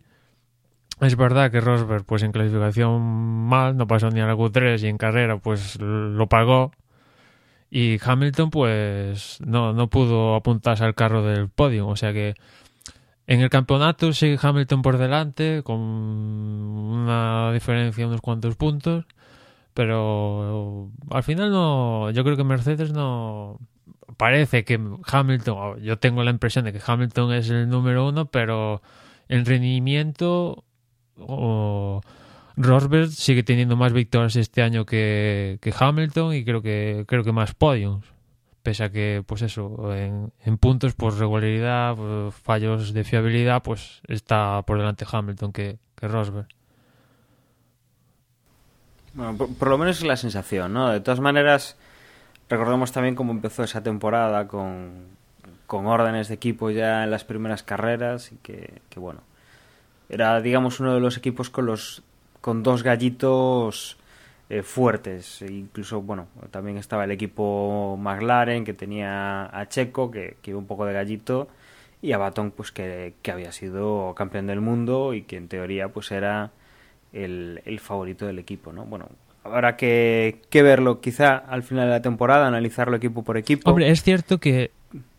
[1.02, 4.88] es verdad que Rosberg, pues en clasificación mal, no pasó ni a la Q3 y
[4.88, 6.72] en carrera, pues lo pagó.
[7.72, 11.88] Y Hamilton, pues no, no pudo apuntarse al carro del podio.
[11.88, 12.36] O sea que
[13.28, 19.06] en el campeonato sigue Hamilton por delante, con una diferencia de unos cuantos puntos.
[19.74, 22.12] Pero al final no.
[22.12, 23.58] Yo creo que Mercedes no.
[24.18, 25.82] Parece que Hamilton.
[25.82, 28.82] Yo tengo la impresión de que Hamilton es el número uno, pero
[29.30, 30.66] en rendimiento
[32.58, 37.32] Rosberg sigue teniendo más victorias este año que, que, Hamilton y creo que creo que
[37.32, 38.06] más podiums.
[38.64, 44.02] Pese a que pues eso en, en puntos por regularidad por fallos de fiabilidad pues
[44.08, 46.48] está por delante Hamilton que, que Rosberg.
[49.14, 51.76] Bueno, por, por, lo menos es la sensación no de todas maneras
[52.50, 55.08] recordemos también cómo empezó esa temporada con,
[55.66, 59.22] con órdenes de equipo ya en las primeras carreras y que, que bueno
[60.08, 62.04] era digamos uno de los equipos con los
[62.42, 63.98] con dos gallitos
[64.50, 65.42] eh, fuertes.
[65.42, 70.60] E incluso bueno también estaba el equipo McLaren que tenía a Checo que, que iba
[70.60, 71.48] un poco de gallito
[72.02, 75.90] y a Baton pues que, que, había sido campeón del mundo y que en teoría
[75.90, 76.52] pues era
[77.14, 79.08] el, el favorito del equipo no bueno
[79.44, 81.02] habrá que, que verlo.
[81.02, 83.70] Quizá al final de la temporada analizarlo equipo por equipo.
[83.70, 84.72] Hombre es cierto que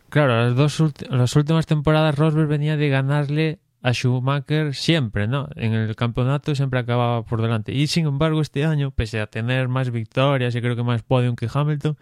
[0.08, 5.48] claro las dos las últimas temporadas Rosberg venía de ganarle a Schumacher siempre, ¿no?
[5.56, 7.72] En el campeonato siempre acababa por delante.
[7.72, 11.34] Y sin embargo, este año, pese a tener más victorias y creo que más podium
[11.34, 11.96] que Hamilton,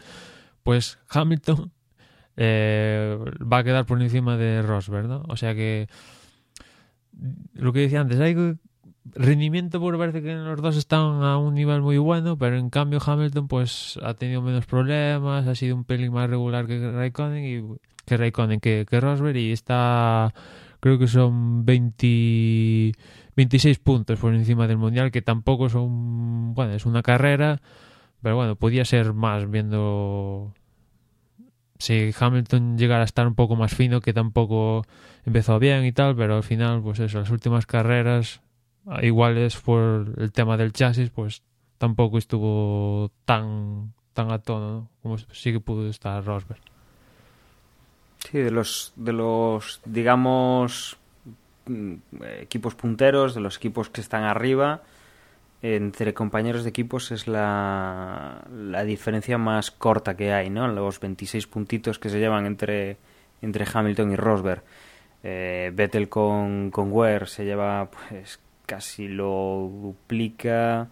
[0.62, 1.72] pues Hamilton
[2.36, 5.24] eh, va a quedar por encima de Rosberg, ¿no?
[5.28, 5.88] O sea que
[7.54, 8.36] lo que decía antes, hay
[9.14, 13.00] rendimiento porque parece que los dos están a un nivel muy bueno, pero en cambio
[13.04, 17.78] Hamilton pues ha tenido menos problemas, ha sido un pelín más regular que Raikkonen y
[18.04, 20.32] que Raikkonen que Rosberg y está
[20.80, 22.92] creo que son 20,
[23.36, 27.60] 26 puntos por encima del Mundial, que tampoco son, bueno, es una carrera,
[28.22, 30.52] pero bueno, podía ser más viendo
[31.78, 34.84] si Hamilton llegara a estar un poco más fino, que tampoco
[35.24, 38.42] empezó bien y tal, pero al final, pues eso, las últimas carreras
[39.02, 41.42] igual es por el tema del chasis, pues
[41.78, 44.90] tampoco estuvo tan tan a tono ¿no?
[45.02, 46.60] como sí que pudo estar Rosberg.
[48.28, 50.98] Sí, de los, de los, digamos,
[51.66, 51.94] mm,
[52.40, 54.82] equipos punteros, de los equipos que están arriba,
[55.62, 60.68] entre compañeros de equipos es la, la diferencia más corta que hay, ¿no?
[60.68, 62.96] Los 26 puntitos que se llevan entre,
[63.42, 64.62] entre Hamilton y Rosberg.
[65.22, 70.88] Eh, Vettel con, con Ware se lleva pues casi lo duplica.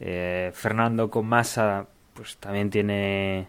[0.00, 3.48] Eh, Fernando con Massa pues también tiene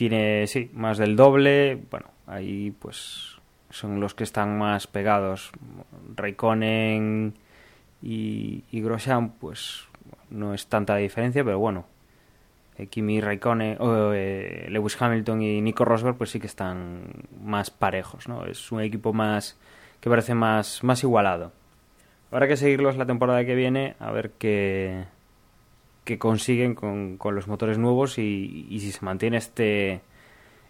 [0.00, 1.78] tiene sí más del doble.
[1.90, 3.36] Bueno, ahí pues
[3.68, 5.50] son los que están más pegados.
[6.16, 7.34] Raikkonen
[8.00, 9.84] y, y Grosjean pues
[10.30, 11.84] no es tanta diferencia, pero bueno,
[12.78, 13.76] eh, Kimi Raikkonen,
[14.14, 17.02] eh, Lewis Hamilton y Nico Rosberg pues sí que están
[17.44, 18.46] más parejos, ¿no?
[18.46, 19.58] Es un equipo más
[20.00, 21.52] que parece más, más igualado.
[22.30, 25.04] Habrá que seguirlos la temporada que viene a ver qué,
[26.04, 30.00] qué consiguen con, con los motores nuevos y, y, si se mantiene este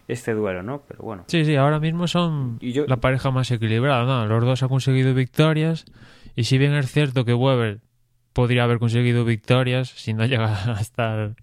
[0.07, 0.81] este duelo, ¿no?
[0.87, 1.23] Pero bueno.
[1.27, 2.85] Sí, sí, ahora mismo son yo...
[2.87, 4.25] la pareja más equilibrada, ¿no?
[4.27, 5.85] Los dos han conseguido victorias
[6.35, 7.79] y si bien es cierto que Weber
[8.33, 11.35] podría haber conseguido victorias si no llega a estar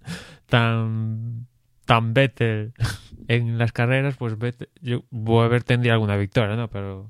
[0.47, 1.47] tan
[1.85, 2.75] tan Vettel
[3.29, 6.69] en las carreras, pues Vettel, yo, Weber tendría alguna victoria, ¿no?
[6.69, 7.09] Pero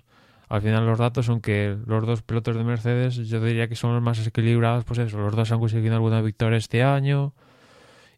[0.49, 3.95] al final los datos son que los dos pilotos de Mercedes yo diría que son
[3.95, 7.35] los más equilibrados, pues eso, los dos han conseguido alguna victoria este año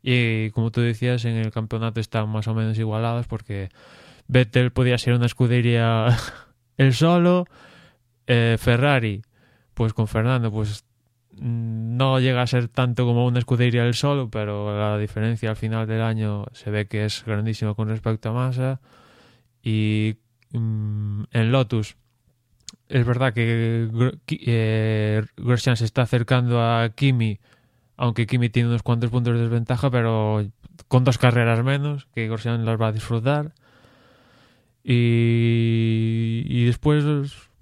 [0.02, 3.68] y como tú decías en el campeonato están más o menos igualados porque
[4.28, 6.16] Vettel podía ser una escudería
[6.76, 7.46] el solo,
[8.26, 9.22] eh, Ferrari
[9.74, 10.84] pues con Fernando pues
[11.40, 15.86] no llega a ser tanto como una escudería el solo, pero la diferencia al final
[15.86, 18.80] del año se ve que es grandísima con respecto a Massa.
[19.62, 20.16] Y
[20.52, 21.96] mmm, en Lotus
[22.90, 23.88] es verdad que
[24.28, 27.38] eh, Grosjean se está acercando a Kimi,
[27.96, 30.44] aunque Kimi tiene unos cuantos puntos de desventaja, pero
[30.88, 33.52] con dos carreras menos, que Grosjean las va a disfrutar.
[34.82, 37.04] Y, después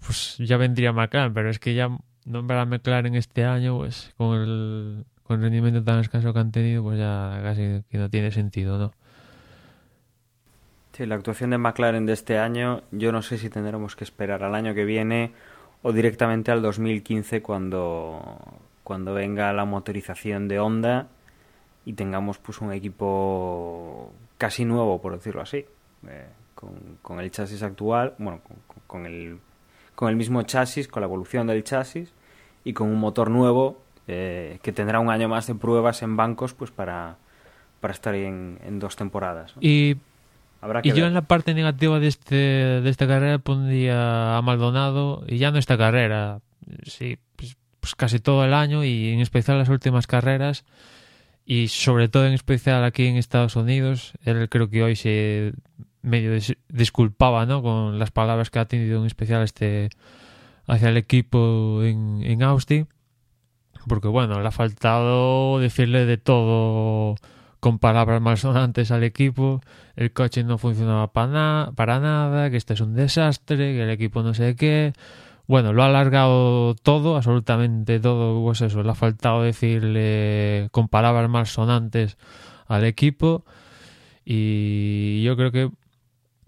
[0.04, 1.90] pues ya vendría McLaren, pero es que ya
[2.24, 6.52] nombrar a McLaren este año, pues con el, con el rendimiento tan escaso que han
[6.52, 8.92] tenido, pues ya casi que no tiene sentido, ¿no?
[10.98, 14.42] Sí, la actuación de McLaren de este año, yo no sé si tendremos que esperar
[14.42, 15.30] al año que viene
[15.82, 18.20] o directamente al 2015 cuando,
[18.82, 21.06] cuando venga la motorización de Honda
[21.84, 25.66] y tengamos pues un equipo casi nuevo, por decirlo así,
[26.08, 26.26] eh,
[26.56, 28.56] con, con, el chasis actual, bueno, con,
[28.88, 29.38] con, el,
[29.94, 32.12] con el mismo chasis, con la evolución del chasis
[32.64, 36.54] y con un motor nuevo eh, que tendrá un año más de pruebas en bancos
[36.54, 37.18] pues para,
[37.80, 39.54] para estar en, en dos temporadas.
[39.60, 39.98] Y
[40.82, 45.38] y yo en la parte negativa de, este, de esta carrera pondría a Maldonado, y
[45.38, 46.40] ya no esta carrera,
[46.84, 50.64] sí, pues, pues, casi todo el año y en especial las últimas carreras,
[51.44, 55.52] y sobre todo en especial aquí en Estados Unidos, él creo que hoy se
[56.02, 56.38] medio
[56.68, 57.62] disculpaba ¿no?
[57.62, 59.90] con las palabras que ha tenido en especial este
[60.66, 62.88] hacia el equipo en, en Austin,
[63.86, 67.16] porque bueno, le ha faltado decirle de todo
[67.60, 69.60] con palabras malsonantes al equipo,
[69.96, 73.90] el coche no funcionaba para, na para nada, que este es un desastre, que el
[73.90, 74.92] equipo no sé qué.
[75.46, 81.30] Bueno, lo ha alargado todo, absolutamente todo, pues eso, le ha faltado decirle con palabras
[81.30, 82.18] malsonantes
[82.66, 83.44] al equipo
[84.24, 85.70] y yo creo que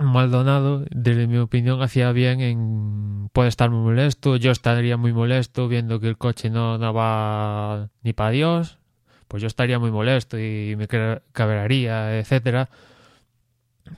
[0.05, 3.31] Maldonado, desde mi opinión, hacía bien en...
[3.33, 8.13] Puede estar muy molesto, yo estaría muy molesto viendo que el coche no, va ni
[8.13, 8.80] para Dios,
[9.31, 12.69] pues yo estaría muy molesto y me cabrearía, etcétera.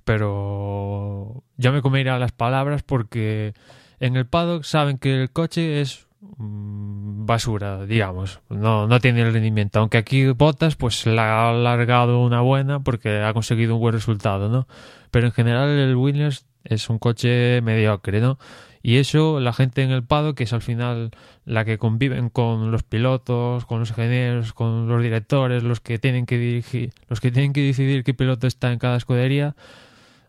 [0.04, 3.54] Pero ya me comería las palabras porque
[3.98, 9.32] en el paddock saben que el coche es mm, basura, digamos, no, no tiene el
[9.32, 9.80] rendimiento.
[9.80, 14.50] Aunque aquí Botas pues la ha alargado una buena porque ha conseguido un buen resultado,
[14.50, 14.68] ¿no?
[15.10, 18.38] Pero en general el Williams es un coche mediocre, ¿no?
[18.82, 21.12] Y eso, la gente en el Pado, que es al final
[21.44, 26.26] la que conviven con los pilotos, con los ingenieros, con los directores, los que tienen
[26.26, 29.54] que dirigir, los que tienen que decidir qué piloto está en cada escudería,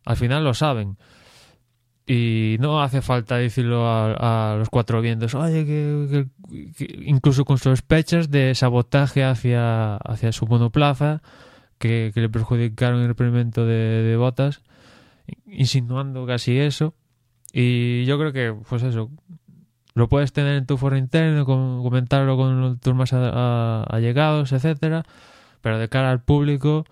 [0.06, 0.98] al final lo saben.
[2.06, 6.28] Y no hace falta decirlo a, a los cuatro vientos, oye, que,
[6.78, 11.24] que, incluso con sospechas de sabotaje hacia, hacia su monoplaza,
[11.80, 14.62] que, le perjudicaron el experimento de, de botas,
[15.48, 16.94] insinuando casi eso
[17.54, 19.10] y yo creo que, pues eso,
[19.94, 25.06] lo puedes tener en tu foro interno, comentarlo con tus más allegados, etcétera,
[25.62, 26.86] pero de cara al público,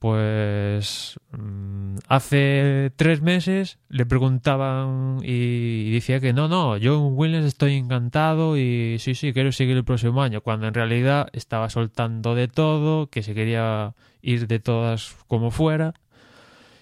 [0.00, 7.44] Pues mm, hace tres meses le preguntaban y decía que no, no, yo en Williams
[7.44, 12.34] estoy encantado y sí, sí, quiero seguir el próximo año, cuando en realidad estaba soltando
[12.34, 15.92] de todo, que se quería ir de todas como fuera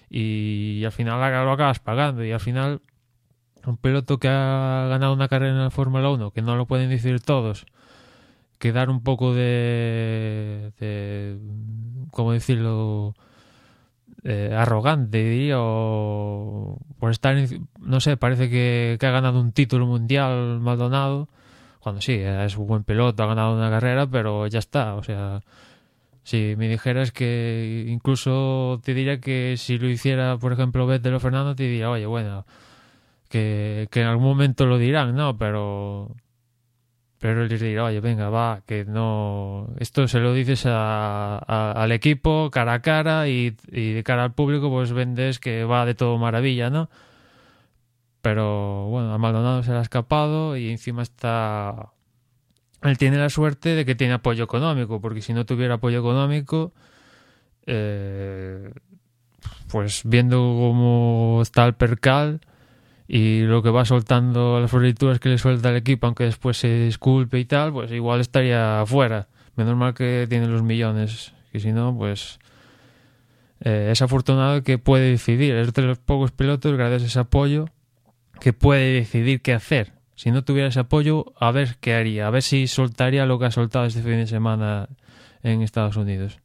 [0.09, 2.81] y al final lo acabas pagando y al final
[3.69, 6.89] un piloto que ha ganado una carrera en la Fórmula 1, que no lo pueden
[6.89, 7.65] decir todos,
[8.59, 10.71] que dar un poco de,
[12.11, 13.15] ¿cómo decirlo?
[14.23, 17.37] Eh, arrogante, diría, o por estar,
[17.79, 21.29] no sé, parece que, que, ha ganado un título mundial Maldonado,
[21.79, 25.41] cuando sí, es un buen piloto, ha ganado una carrera, pero ya está, o sea,
[26.23, 31.19] si me dijeras que incluso te diría que si lo hiciera, por ejemplo, Vettel o
[31.19, 32.45] Fernando, te diría, oye, bueno,
[33.29, 35.37] que, en algún momento lo dirán, ¿no?
[35.37, 36.15] Pero
[37.19, 39.67] pero les dirá, oye, venga, va, que no...
[39.77, 41.37] Esto se lo dices a,
[41.73, 45.85] al equipo cara a cara y, y, de cara al público pues vendes que va
[45.85, 46.89] de todo maravilla, ¿no?
[48.21, 51.91] Pero bueno, a Maldonado se le ha escapado y encima está...
[52.83, 56.73] Él tiene la suerte de que tiene apoyo económico, porque si no tuviera apoyo económico,
[57.65, 58.71] eh,
[59.69, 62.39] pues viendo cómo está el percal,
[63.11, 66.67] y lo que va soltando las florituras que le suelta el equipo, aunque después se
[66.85, 69.27] disculpe y tal, pues igual estaría fuera.
[69.55, 72.37] Menos mal que tiene los millones, que si no, pues
[73.61, 75.55] eh, es afortunado que puede decidir.
[75.55, 77.65] Es de los pocos pilotos, gracias a ese apoyo,
[78.39, 79.93] que puede decidir qué hacer.
[80.13, 83.45] Si no tuviera ese apoyo, a ver qué haría, a ver si soltaría lo que
[83.45, 84.87] ha soltado este fin de semana
[85.41, 86.37] en Estados Unidos.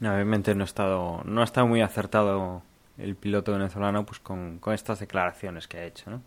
[0.00, 2.64] obviamente no ha estado, no ha estado muy acertado
[3.00, 6.10] el piloto venezolano pues con, con estas declaraciones que ha hecho.
[6.10, 6.22] ¿no?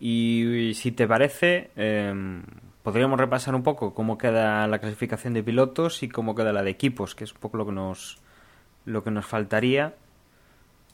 [0.00, 2.42] Y, si te parece, em,
[2.82, 6.70] podríamos repasar un poco cómo queda la clasificación de pilotos y cómo queda la de
[6.70, 8.18] equipos, que es un poco lo que nos,
[8.84, 9.94] lo que nos faltaría.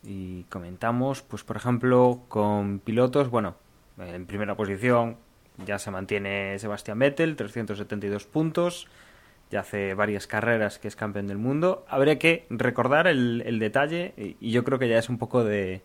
[0.05, 3.57] Y comentamos, pues por ejemplo, con pilotos, bueno,
[3.99, 5.17] en primera posición
[5.65, 8.89] ya se mantiene Sebastián Vettel, 372 puntos
[9.53, 11.85] ya hace varias carreras que es campeón del mundo.
[11.89, 15.83] Habría que recordar el, detalle y yo creo que ya es un poco de,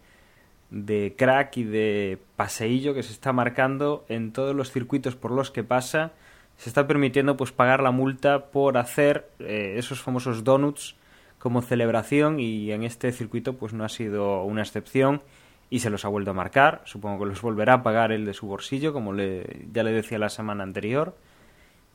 [0.71, 5.51] de crack y de paseillo que se está marcando en todos los circuitos por los
[5.51, 6.13] que pasa.
[6.57, 10.95] Se está permitiendo pues pagar la multa por hacer eh, esos famosos donuts
[11.37, 15.21] como celebración y en este circuito pues no ha sido una excepción
[15.69, 16.81] y se los ha vuelto a marcar.
[16.85, 20.17] Supongo que los volverá a pagar el de su bolsillo como le, ya le decía
[20.17, 21.15] la semana anterior.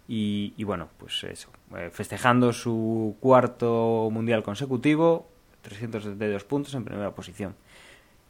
[0.08, 5.28] Y, bueno, pues eso, eh, festejando su cuarto mundial consecutivo,
[5.62, 7.54] 372 puntos en primera posición.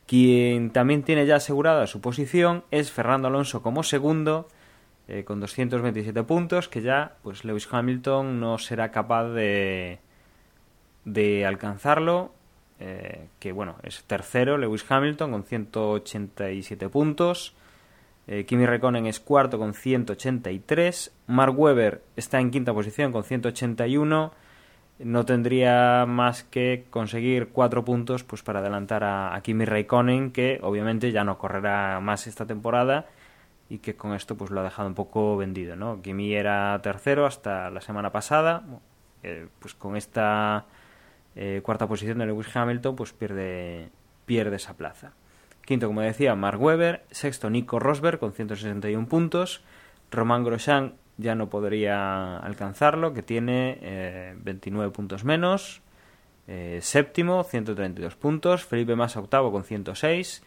[0.06, 4.48] Quien también tiene ya asegurada su posición es Fernando Alonso como segundo,
[5.08, 9.98] eh, con 227 puntos, que ya pues Lewis Hamilton no será capaz de,
[11.04, 12.32] de alcanzarlo.
[12.78, 17.54] Eh, que bueno, es tercero Lewis Hamilton con 187 puntos.
[18.26, 21.12] Eh, Kimi Raikkonen es cuarto con 183.
[21.26, 24.32] Mark Webber está en quinta posición con 181.
[25.00, 31.10] No tendría más que conseguir cuatro puntos pues, para adelantar a, Kimi Raikkonen, que obviamente
[31.10, 33.06] ya no correrá más esta temporada
[33.68, 35.74] y que con esto pues lo ha dejado un poco vendido.
[35.74, 36.00] ¿no?
[36.02, 38.62] Kimi era tercero hasta la semana pasada.
[39.24, 40.66] Eh, pues con esta
[41.34, 43.90] eh, cuarta posición de Lewis Hamilton pues pierde,
[44.26, 45.12] pierde esa plaza.
[45.64, 47.04] Quinto, como decía, Mark Webber.
[47.10, 49.62] Sexto, Nico Rosberg con 161 puntos.
[50.10, 55.82] Román Grosjean ya no podría alcanzarlo, que tiene 29 eh, puntos menos.
[56.48, 58.64] Eh, séptimo, 132 puntos.
[58.64, 60.42] Felipe Massa octavo con 106.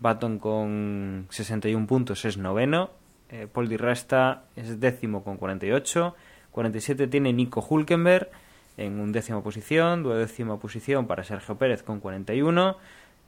[0.00, 2.90] Baton con 61 puntos es noveno.
[3.30, 6.14] Eh, Paul Di Resta es décimo con 48.
[6.50, 8.30] 47 tiene Nico Hulkenberg
[8.76, 10.02] en un décima posición.
[10.02, 12.76] Duodécima posición para Sergio Pérez con 41.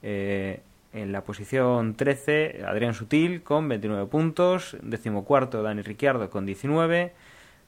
[0.02, 0.60] Eh,
[0.92, 4.76] en la posición 13, Adrián Sutil con 29 puntos.
[4.82, 7.12] Decimocuarto, Dani Ricciardo con 19.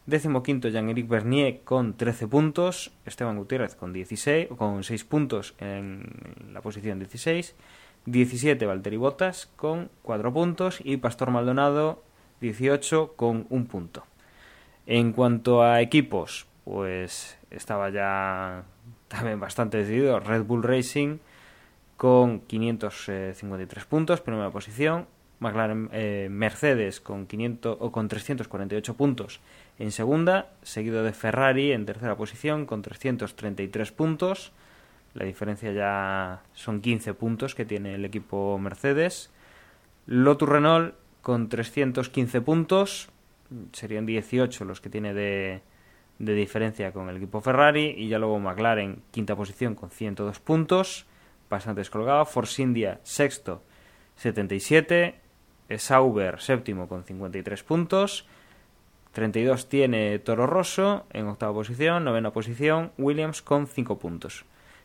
[0.07, 2.93] Decimoquinto, Jean-Éric Bernier con 13 puntos.
[3.05, 6.05] Esteban Gutiérrez con, 16, con 6 puntos en
[6.53, 7.55] la posición 16.
[8.07, 10.81] 17, Valtteri Bottas con 4 puntos.
[10.83, 12.03] Y Pastor Maldonado,
[12.41, 14.05] 18 con 1 punto.
[14.87, 18.65] En cuanto a equipos, pues estaba ya
[19.09, 20.19] también bastante decidido.
[20.21, 21.19] Red Bull Racing
[22.01, 25.07] con 553 puntos, primera posición.
[25.39, 29.41] McLaren eh, Mercedes con 500 o con 348 puntos
[29.79, 34.53] en segunda, seguido de Ferrari en tercera posición con 333 puntos.
[35.13, 39.31] La diferencia ya son 15 puntos que tiene el equipo Mercedes.
[40.07, 43.11] Lotus Renault con 315 puntos,
[43.73, 45.61] serían 18 los que tiene de,
[46.19, 51.05] de diferencia con el equipo Ferrari y ya luego McLaren quinta posición con 102 puntos,
[51.51, 53.63] bastante descolgado, Force India sexto
[54.17, 55.21] 77,
[55.77, 58.27] Sauber séptimo con 53 puntos,
[59.13, 64.45] 32 tiene Toro Rosso en octava posición, novena posición Williams con 5 puntos.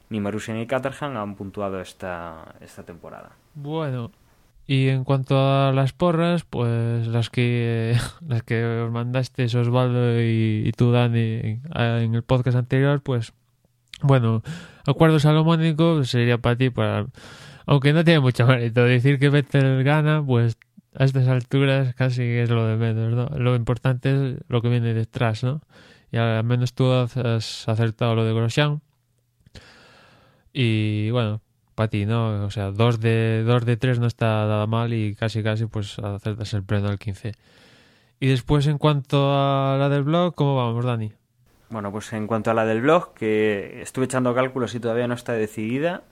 [0.10, 3.32] Ni Marussia ni Caterham han puntuado esta, esta temporada.
[3.56, 4.12] Bueno,
[4.68, 7.98] y en cuanto a las porras, pues las que
[8.28, 13.34] las que os mandaste Osvaldo y, y tú, Dani, en el podcast anterior, pues
[14.02, 14.44] bueno,
[14.92, 17.08] acuerdo salomónico sería para ti, para
[17.66, 20.58] aunque no tiene mucho mérito decir que Vettel gana, pues
[20.94, 23.38] a estas alturas casi es lo de menos, ¿no?
[23.38, 25.62] Lo importante es lo que viene detrás, ¿no?
[26.12, 27.18] Y al menos tú has
[27.68, 28.82] acertado lo de Grosjean.
[30.54, 31.42] Y bueno,
[31.76, 32.46] para ti, ¿no?
[32.46, 36.00] O sea, dos de, dos de tres no está nada mal y casi casi pues
[36.00, 37.34] acertas el pleno al 15.
[38.20, 41.12] Y después en cuanto a la del blog, ¿cómo vamos, Dani?
[41.70, 45.16] Bueno, pues en cuanto a la del blog, que estuve echando cálculos y todavía no
[45.16, 46.04] está decidida,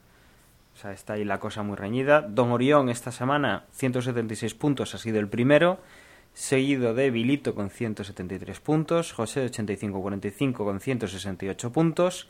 [0.74, 2.22] o sea, está ahí la cosa muy reñida.
[2.22, 5.80] Don Orión esta semana 176 puntos, ha sido el primero,
[6.34, 12.28] seguido de Vilito con 173 puntos, José de 85-45 con 168 puntos,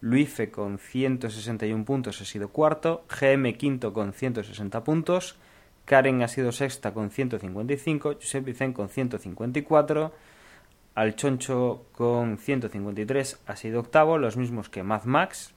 [0.00, 5.36] Luife con 161 puntos ha sido cuarto, GM quinto con 160 puntos,
[5.84, 10.12] Karen ha sido sexta con 155, Josep Vicente con 154,
[10.94, 15.54] Alchoncho con 153 ha sido octavo, los mismos que Mad Max,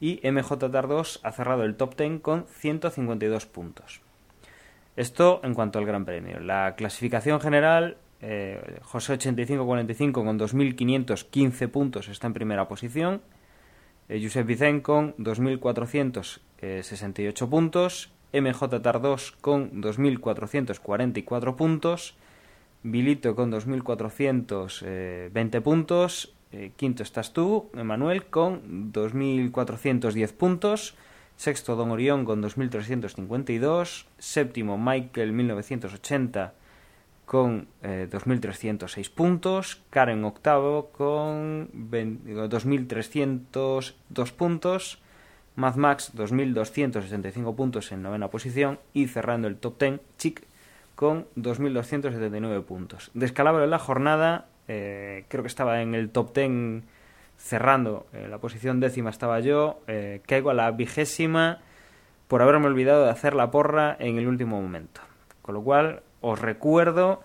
[0.00, 4.00] y MJ Tardos ha cerrado el top 10 con 152 puntos.
[4.96, 6.40] Esto en cuanto al Gran Premio.
[6.40, 13.22] La clasificación general, eh, José 85-45 con 2.515 puntos está en primera posición.
[14.08, 14.46] Eh, Josep
[14.82, 18.12] con 2.468 puntos.
[18.32, 22.14] MJ Tardos con 2.444 puntos.
[22.82, 30.96] Vilito con 2.420 puntos eh, quinto estás tú, Emanuel, con 2.410 puntos.
[31.36, 34.06] Sexto, Don Orión, con 2.352.
[34.18, 36.54] Séptimo, Michael, 1980,
[37.24, 39.80] con 2.306 eh, puntos.
[39.90, 44.98] Karen, octavo, con 2.302 puntos.
[45.56, 48.80] Mad Max, 2.265 puntos en novena posición.
[48.92, 50.42] Y cerrando el top 10, Chic,
[51.00, 53.10] con 2.279 puntos.
[53.14, 56.82] Descalabro en la jornada, eh, creo que estaba en el top 10
[57.38, 61.62] cerrando, eh, la posición décima estaba yo, eh, caigo a la vigésima
[62.28, 65.00] por haberme olvidado de hacer la porra en el último momento.
[65.40, 67.22] Con lo cual, os recuerdo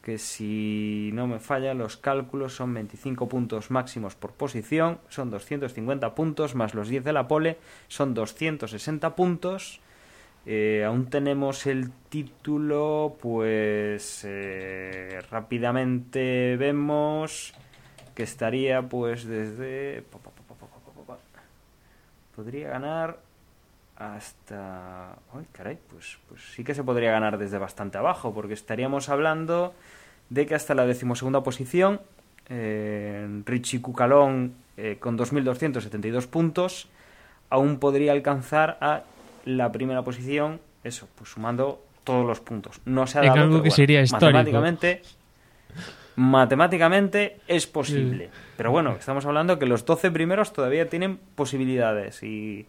[0.00, 6.14] que si no me fallan los cálculos son 25 puntos máximos por posición, son 250
[6.14, 7.58] puntos más los 10 de la pole,
[7.88, 9.82] son 260 puntos
[10.50, 17.52] eh, aún tenemos el título, pues eh, rápidamente vemos
[18.14, 20.04] que estaría pues desde...
[22.34, 23.18] Podría ganar
[23.96, 25.10] hasta...
[25.34, 25.76] ¡Ay, caray!
[25.90, 29.74] Pues, pues sí que se podría ganar desde bastante abajo, porque estaríamos hablando
[30.30, 32.00] de que hasta la decimosegunda posición,
[32.48, 34.54] eh, Richie Cucalón
[34.98, 36.88] con 2.272 puntos,
[37.50, 39.02] aún podría alcanzar a
[39.48, 42.80] la primera posición, eso, pues sumando todos los puntos.
[42.84, 45.02] No se ha dado algo que sería Matemáticamente,
[46.16, 48.30] matemáticamente es posible.
[48.56, 52.66] Pero bueno, estamos hablando que los 12 primeros todavía tienen posibilidades y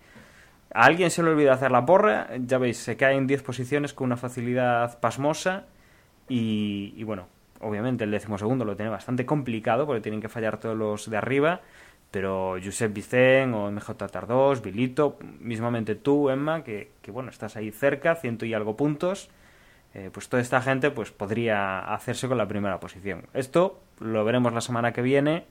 [0.73, 3.93] a alguien se le olvida hacer la porra, ya veis, se cae en 10 posiciones
[3.93, 5.65] con una facilidad pasmosa
[6.27, 7.27] y, y bueno,
[7.59, 11.61] obviamente el decimosegundo lo tiene bastante complicado porque tienen que fallar todos los de arriba
[12.11, 17.71] pero Josep Vicen o MJ Tardós, Vilito, mismamente tú, Emma, que, que, bueno, estás ahí
[17.71, 19.29] cerca, ciento y algo puntos,
[19.93, 23.23] eh, pues toda esta gente pues podría hacerse con la primera posición.
[23.33, 25.45] Esto lo veremos la semana que viene,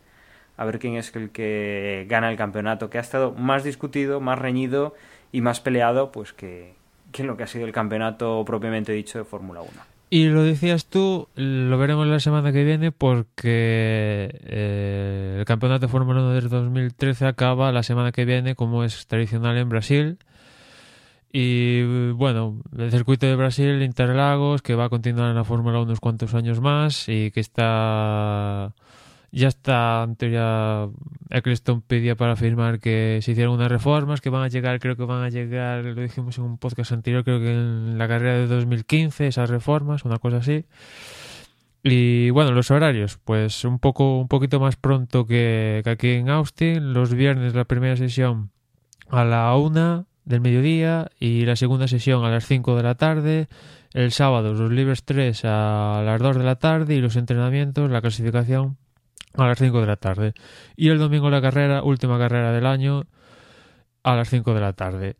[0.56, 4.38] a ver quién es el que gana el campeonato, que ha estado más discutido, más
[4.38, 4.94] reñido
[5.32, 6.74] y más peleado pues que,
[7.12, 9.97] que lo que ha sido el campeonato propiamente dicho de Fórmula 1.
[10.10, 15.92] Y lo decías tú, lo veremos la semana que viene porque eh, el campeonato de
[15.92, 20.18] Fórmula 1 del 2013 acaba la semana que viene como es tradicional en Brasil.
[21.30, 25.88] Y bueno, el circuito de Brasil, Interlagos, que va a continuar en la Fórmula 1
[25.88, 28.72] unos cuantos años más y que está
[29.30, 30.88] ya está en teoría
[31.30, 35.04] Eccleston pedía para afirmar que se hicieron unas reformas que van a llegar, creo que
[35.04, 38.46] van a llegar, lo dijimos en un podcast anterior, creo que en la carrera de
[38.46, 40.64] 2015, esas reformas, una cosa así.
[41.82, 46.28] Y bueno, los horarios, pues un poco un poquito más pronto que, que aquí en
[46.30, 48.50] Austin, los viernes la primera sesión
[49.10, 53.48] a la una del mediodía y la segunda sesión a las 5 de la tarde.
[53.94, 58.02] El sábado los libres 3 a las 2 de la tarde y los entrenamientos, la
[58.02, 58.76] clasificación
[59.34, 60.34] a las 5 de la tarde.
[60.76, 63.04] Y el domingo la carrera, última carrera del año,
[64.02, 65.16] a las 5 de la tarde.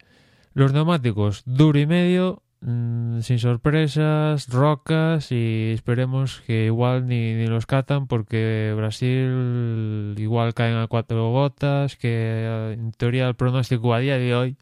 [0.55, 7.47] Los neumáticos, duro y medio, mm, sin sorpresas, rocas y esperemos que igual ni, ni
[7.47, 14.01] los catan porque Brasil igual caen a cuatro gotas, que en teoría el pronóstico a
[14.01, 14.57] día de hoy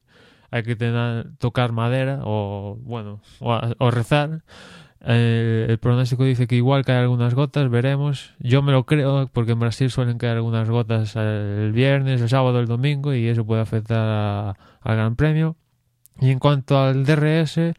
[0.50, 4.42] hay que tener, tocar madera o bueno, o rezar.
[5.08, 8.34] Eh, el pronóstico dice que igual cae algunas gotas, veremos.
[8.40, 12.58] Yo me lo creo porque en Brasil suelen caer algunas gotas el viernes, el sábado,
[12.58, 15.56] el domingo y eso puede afectar al Gran Premio.
[16.20, 17.74] Y en cuanto al DRS,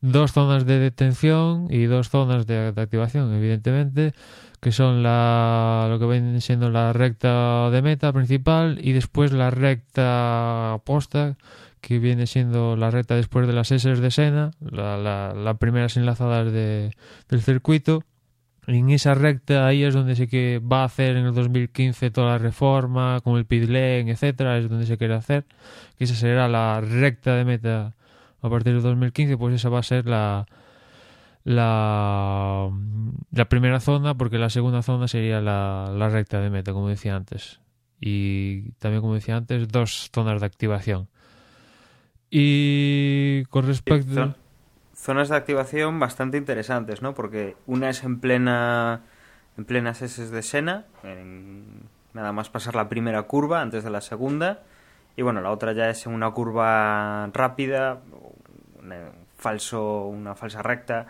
[0.00, 4.14] dos zonas de detención y dos zonas de, activación, evidentemente,
[4.60, 9.50] que son la, lo que viene siendo la recta de meta principal y después la
[9.50, 11.36] recta posta,
[11.82, 15.96] que viene siendo la recta después de las S de Sena, la, la, la primeras
[15.96, 16.92] enlazadas de,
[17.28, 18.04] del circuito.
[18.68, 22.12] Y en esa recta ahí es donde se que va a hacer en el 2015
[22.12, 25.44] toda la reforma, con el pit lane, etcétera, es donde se quiere hacer.
[25.98, 27.96] Que esa será la recta de meta
[28.40, 30.46] a partir del 2015, pues esa va a ser la,
[31.42, 32.70] la,
[33.32, 37.16] la primera zona, porque la segunda zona sería la, la recta de meta, como decía
[37.16, 37.60] antes.
[38.00, 41.08] Y también, como decía antes, dos zonas de activación.
[42.34, 44.14] Y con respecto...
[44.14, 44.36] Zon-
[44.94, 47.12] Zonas de activación bastante interesantes, ¿no?
[47.12, 49.02] Porque una es en plena
[49.58, 51.82] en plenas S de Sena, en
[52.14, 54.62] nada más pasar la primera curva antes de la segunda,
[55.16, 58.00] y bueno, la otra ya es en una curva rápida,
[58.80, 58.94] un
[59.36, 61.08] falso, una falsa recta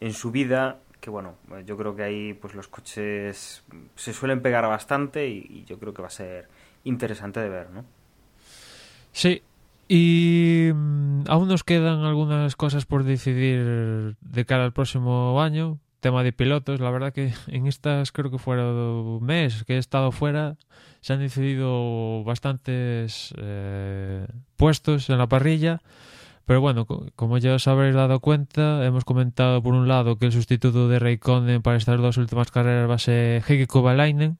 [0.00, 1.34] en subida, que bueno,
[1.66, 3.64] yo creo que ahí pues los coches
[3.96, 6.46] se suelen pegar bastante y, y yo creo que va a ser
[6.84, 7.84] interesante de ver, ¿no?
[9.12, 9.42] Sí,
[9.92, 15.80] y mm, aún nos quedan algunas cosas por decidir de cara al próximo año.
[15.98, 20.12] Tema de pilotos, la verdad que en estas creo que fueron mes que he estado
[20.12, 20.56] fuera,
[21.00, 24.26] se han decidido bastantes eh,
[24.56, 25.82] puestos en la parrilla.
[26.46, 30.26] Pero bueno, co- como ya os habréis dado cuenta, hemos comentado por un lado que
[30.26, 34.38] el sustituto de Raikkonen para estas dos últimas carreras va a ser Heikki Kovalainen,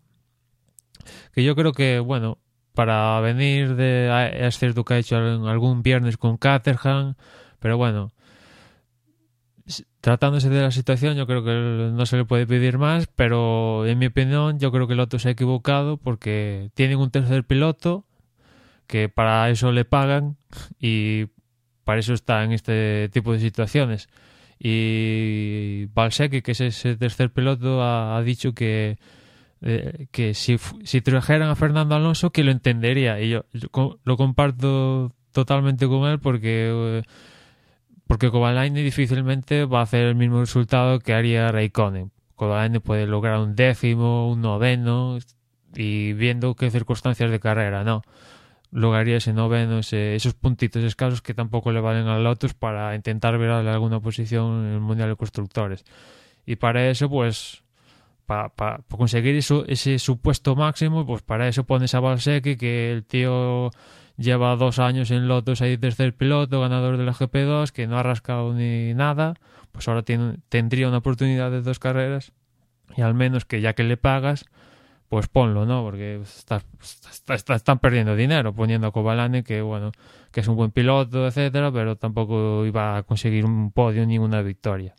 [1.34, 2.38] que yo creo que, bueno,
[2.74, 4.30] para venir de...
[4.34, 7.14] Es cierto que ha hecho algún- viernes con Caterham,
[7.58, 8.12] pero bueno,
[10.00, 13.98] tratándose de la situación yo creo que no se le puede pedir más, pero en
[13.98, 18.06] mi opinión yo creo que Lotus se ha equivocado porque tienen un tercer piloto
[18.86, 20.36] que para eso le pagan
[20.80, 21.26] y
[21.84, 24.08] para eso está en este tipo de situaciones.
[24.58, 28.98] Y Balsecki, que es ese tercer piloto, ha dicho que
[29.62, 33.20] eh, que si, si trajeran a Fernando Alonso que lo entendería.
[33.20, 33.44] Y yo,
[34.04, 37.02] lo comparto totalmente con él porque eh,
[38.06, 42.10] porque Kovalainen difícilmente va a hacer el mismo resultado que haría Raikkonen.
[42.34, 45.18] Kovalainen puede lograr un décimo un noveno
[45.76, 48.02] y viendo qué circunstancias de carrera no
[48.72, 53.36] lograría ese noveno ese- esos puntitos escasos que tampoco le valen al Lotus para intentar
[53.38, 55.84] verle alguna posición en el Mundial de Constructores.
[56.46, 57.62] Y para eso pues
[58.50, 63.70] para conseguir eso, ese supuesto máximo, pues para eso pones a Balsecki, que el tío
[64.16, 68.02] lleva dos años en Lotus ahí tercer piloto, ganador de la GP2, que no ha
[68.02, 69.34] rascado ni nada,
[69.72, 72.32] pues ahora tiene, tendría una oportunidad de dos carreras
[72.96, 74.44] y al menos que ya que le pagas,
[75.08, 75.82] pues ponlo, ¿no?
[75.82, 79.90] Porque está- está- está- están perdiendo dinero poniendo a Kovalane, que bueno,
[80.30, 84.42] que es un buen piloto, etcétera, pero tampoco iba a conseguir un podio ni una
[84.42, 84.94] victoria.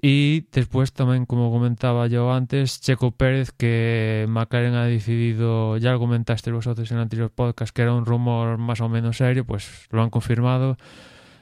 [0.00, 5.98] Y después también, como comentaba yo antes, Checo Pérez, que McLaren ha decidido, ya lo
[5.98, 9.88] comentaste vosotros en el anterior podcast, que era un rumor más o menos serio, pues
[9.90, 10.76] lo han confirmado.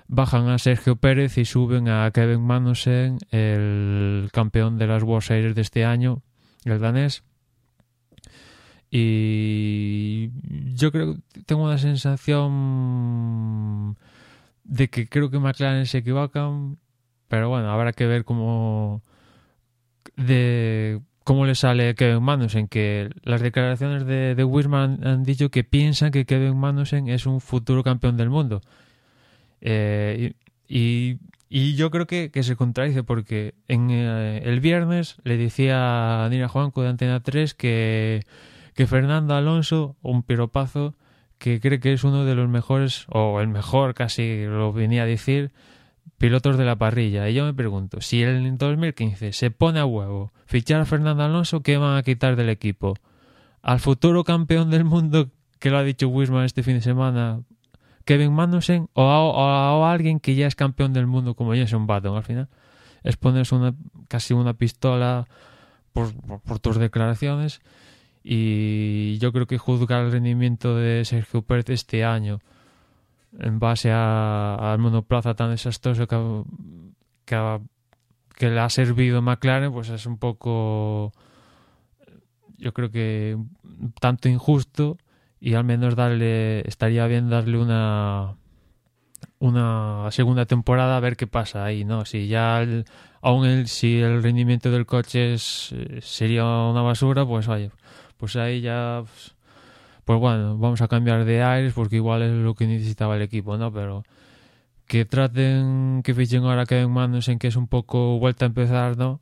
[0.09, 5.55] Bajan a Sergio Pérez y suben a Kevin Magnussen, el campeón de las World Series
[5.55, 6.23] de este año,
[6.65, 7.25] el danés.
[8.91, 10.31] Y
[10.75, 13.99] yo creo tengo una sensación
[14.65, 16.79] de que creo que McLaren se equivocan,
[17.29, 19.03] pero bueno, habrá que ver cómo
[20.17, 25.65] de cómo le sale Kevin Magnussen, que las declaraciones de, de Wisman han dicho que
[25.65, 28.61] piensan que Kevin Magnussen es un futuro campeón del mundo.
[29.61, 30.35] Eh,
[30.69, 31.19] y,
[31.49, 36.29] y yo creo que, que se contradice porque en eh, el viernes le decía a
[36.29, 38.23] Nina Juanco de Antena 3 que,
[38.75, 40.95] que Fernando Alonso, un piropazo,
[41.39, 45.07] que cree que es uno de los mejores, o el mejor casi lo venía a
[45.07, 45.51] decir,
[46.19, 47.29] pilotos de la parrilla.
[47.29, 51.63] Y yo me pregunto, si en 2015 se pone a huevo fichar a Fernando Alonso,
[51.63, 52.95] ¿qué van a quitar del equipo?
[53.63, 57.43] Al futuro campeón del mundo, que lo ha dicho Wisman este fin de semana,
[58.05, 62.23] Kevin Magnussen, o a, alguien que ya es campeón del mundo como Jenson Button al
[62.23, 62.49] final.
[63.03, 63.75] Es ponerse una,
[64.09, 65.27] casi una pistola
[65.93, 67.61] por, por tus declaraciones
[68.29, 72.41] y yo creo que juzgar el rendimiento de Sergio Pérez este año
[73.39, 76.17] en base al monoplaza tan desastroso que,
[77.25, 81.13] que, le ha servido McLaren, pues es un poco,
[82.57, 83.37] yo creo que
[84.01, 84.99] tanto injusto
[85.41, 88.37] y al menos darle, estaría bien darle una
[89.39, 92.05] una segunda temporada a ver qué pasa ahí, ¿no?
[92.05, 92.65] Si ya
[93.21, 97.71] aún el, si el rendimiento del coche es, sería una basura, pues vaya,
[98.17, 99.36] pues ahí ya pues,
[100.07, 103.59] pues, bueno, vamos a cambiar de aires porque igual es lo que necesitaba el equipo,
[103.59, 103.73] ¿no?
[103.73, 104.05] Pero
[104.87, 108.97] que traten que fichen ahora que manos en que es un poco vuelta a empezar,
[108.97, 109.19] ¿no?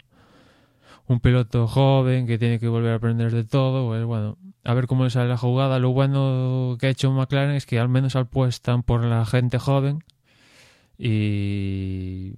[1.06, 4.86] Un piloto joven que tiene que volver a aprender de todo, pues bueno, a ver
[4.86, 5.78] cómo le sale la jugada.
[5.78, 10.04] Lo bueno que ha hecho McLaren es que al menos apuestan por la gente joven
[10.98, 12.34] y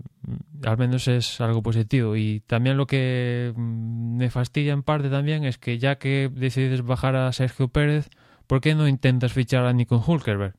[0.65, 2.17] al menos es algo positivo.
[2.17, 7.17] Y también lo que me fastidia en parte también es que ya que decides bajar
[7.17, 8.09] a Sergio Pérez,
[8.47, 10.55] ¿por qué no intentas fichar a Nico Hulkerberg?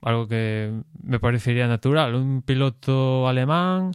[0.00, 0.72] Algo que
[1.02, 2.14] me parecería natural.
[2.14, 3.92] Un piloto alemán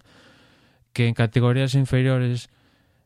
[0.94, 2.50] que en categorías inferiores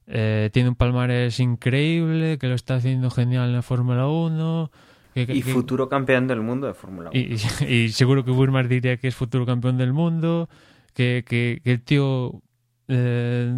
[0.08, 4.72] eh, tiene un palmarés increíble, que lo está haciendo genial en la Fórmula 1
[5.14, 7.22] y futuro campeón del mundo de Fórmula 1.
[7.68, 10.50] Y, seguro que Burmar diría que es futuro campeón del mundo,
[10.94, 12.42] que, que, el tío
[12.88, 13.52] eh,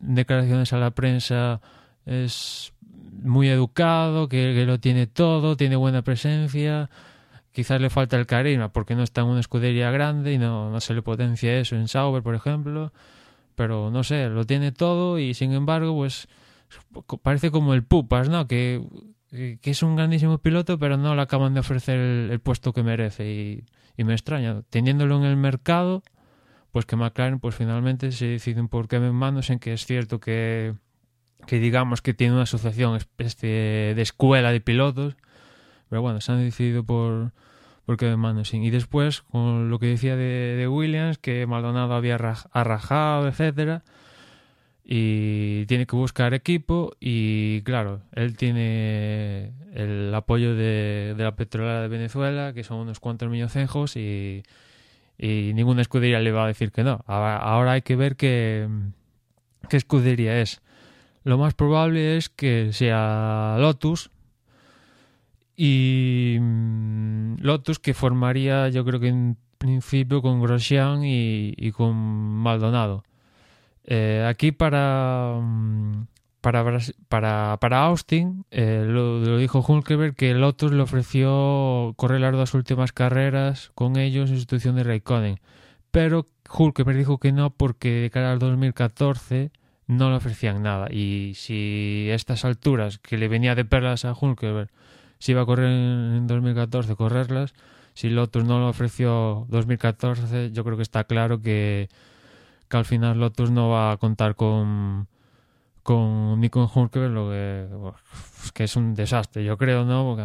[0.00, 1.60] declaraciones a la prensa
[2.06, 2.72] es
[3.22, 6.90] muy educado, que, lo tiene todo, tiene buena presencia.
[7.52, 10.80] Quizás le falta el carisma porque no está en una escudería grande y no, no
[10.80, 12.92] se le potencia eso en Sauber, por ejemplo.
[13.54, 16.28] Pero no sé, lo tiene todo y sin embargo, pues
[17.22, 18.46] parece como el Pupas, ¿no?
[18.46, 18.80] Que
[19.30, 23.30] que es un grandísimo piloto, pero no le acaban de ofrecer el, puesto que merece.
[23.30, 26.02] Y, me extraña, teniéndolo en el mercado,
[26.72, 30.74] pues que McLaren pues finalmente se deciden por Kevin Manos en que es cierto que,
[31.46, 35.16] que digamos que tiene una asociación especie de escuela de pilotos,
[35.88, 37.32] pero bueno, se han decidido por,
[37.84, 38.62] por Kevin Magnussen.
[38.62, 43.82] Y después, con lo que decía de, de Williams, que Maldonado había arrajado, etcétera,
[44.92, 51.86] y tiene que buscar equipo y claro, él tiene el apoyo de, la petrolera de
[51.88, 54.42] Venezuela, que son unos cuantos milloncejos y,
[55.16, 57.04] y ninguna escudería le va a decir que no.
[57.06, 58.68] Ahora, hay que ver qué,
[59.68, 60.60] qué escudería es.
[61.22, 64.10] Lo más probable es que sea Lotus
[65.56, 73.04] y mm, Lotus que formaría yo creo que en principio con Grosjean y, con Maldonado
[73.84, 76.06] eh, aquí para, mm,
[76.40, 76.64] para,
[77.08, 82.92] para, para Austin, eh, lo, dijo Hulkenberg que Lotus le ofreció correr las dos últimas
[82.92, 85.40] carreras con ellos en sustitución de Raikkonen.
[85.90, 89.50] Pero Hulkenberg dijo que no porque de cara al 2014
[89.90, 90.88] no le ofrecían nada.
[90.90, 94.70] Y si estas alturas, que le venía de perlas a Hulkenberg,
[95.18, 97.54] si iba a correr en 2014, correrlas,
[97.94, 101.88] si Lotus no le ofreció 2014, yo creo que está claro que
[102.68, 105.08] que al final Lotus no va a contar con
[105.82, 107.30] con Nico Hulkenberg lo
[108.52, 110.04] que, es un desastre, yo creo, ¿no?
[110.04, 110.22] Porque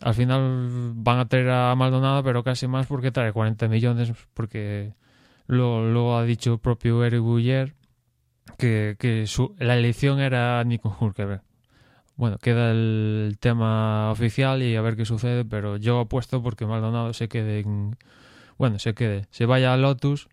[0.00, 4.94] al final van a traer a Maldonado, pero casi más porque trae 40 millones, porque
[5.48, 7.74] lo, ha dicho el propio Eric Bouyer,
[8.56, 11.42] que, su, la elección era Nico Hulkenberg.
[12.16, 17.12] Bueno, queda el tema oficial y a ver qué sucede, pero yo apuesto porque Maldonado
[17.12, 17.96] se quede en,
[18.58, 20.28] bueno, se quede, se vaya a Lotus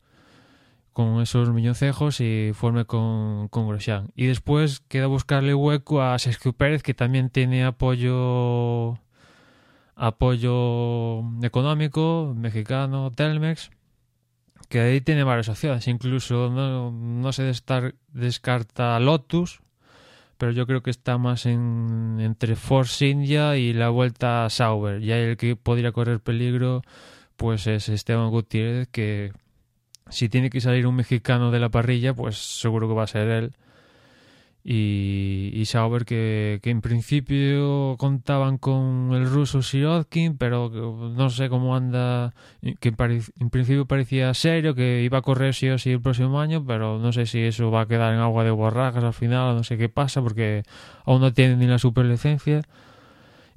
[0.93, 3.77] con esos milloncejos y forme con, con.
[4.15, 8.97] Y después queda buscarle hueco a Sergio Pérez, que también tiene apoyo
[9.95, 13.71] apoyo económico mexicano, Telmex,
[14.69, 15.87] que ahí tiene varias opciones.
[15.87, 17.51] Incluso no, no se
[18.13, 19.61] descarta Lotus,
[20.37, 25.01] pero yo creo que está más en, entre Force India y la vuelta a Sauber.
[25.01, 26.81] Y ahí el que podría correr peligro
[27.37, 29.33] pues es Esteban Gutiérrez, que
[30.09, 33.27] si tiene que salir un mexicano de la parrilla, pues seguro que va a ser
[33.27, 33.53] él.
[34.63, 41.47] Y, y Sauber que, que, en principio contaban con el ruso Sirotkin, pero no sé
[41.47, 42.33] cómo anda,
[42.81, 46.65] que en principio parecía serio, que iba a correr sí o sí el próximo año,
[46.65, 49.63] pero no sé si eso va a quedar en agua de borrajas al final, no
[49.63, 50.63] sé qué pasa, porque
[51.05, 52.61] aún no tiene ni la superlicencia.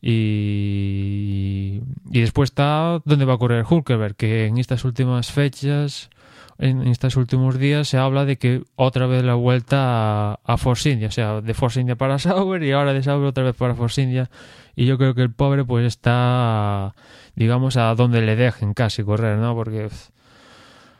[0.01, 1.80] Y,
[2.11, 6.11] y después está donde va a correr Hulkeberg, que en estas últimas fechas
[6.59, 11.09] en, estos últimos días se habla de que otra vez la vuelta a, Force India,
[11.09, 14.03] o sea, de Force India para Sauber y ahora de Sauber otra vez para Force
[14.03, 14.30] India.
[14.76, 16.94] Y yo creo que el pobre pues está,
[17.34, 19.55] digamos, a donde le dejen casi correr, ¿no?
[19.55, 19.88] Porque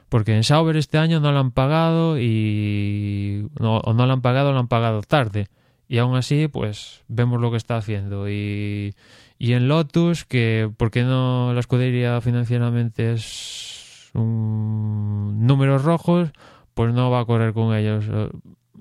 [0.09, 4.22] Porque en Sauber este año no lo han pagado y no, o no lo han
[4.22, 5.49] pagado, lo han pagado tarde.
[5.89, 8.28] Y aún así, pues vemos lo que está haciendo.
[8.28, 8.95] Y,
[9.39, 16.30] y en Lotus, que porque no la escudería financieramente es un números rojos,
[16.74, 18.05] pues no va a correr con ellos.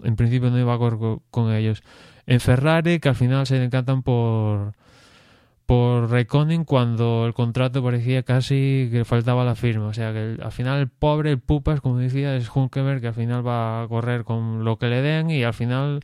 [0.03, 1.82] En principio no iba a correr con ellos.
[2.26, 4.74] En Ferrari, que al final se encantan por
[5.68, 9.88] por Raikkonen cuando el contrato parecía casi que faltaba la firma.
[9.88, 13.14] O sea que al final el pobre, el pupas, como decía, es Hulkenberg que al
[13.14, 15.99] final va a correr con lo que le den y al final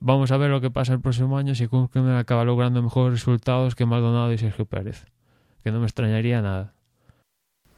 [0.00, 3.74] vamos a ver lo que pasa el próximo año si Hulkenberg acaba logrando mejores resultados
[3.74, 5.06] que Maldonado y Sergio Pérez.
[5.62, 6.72] Que no me extrañaría nada.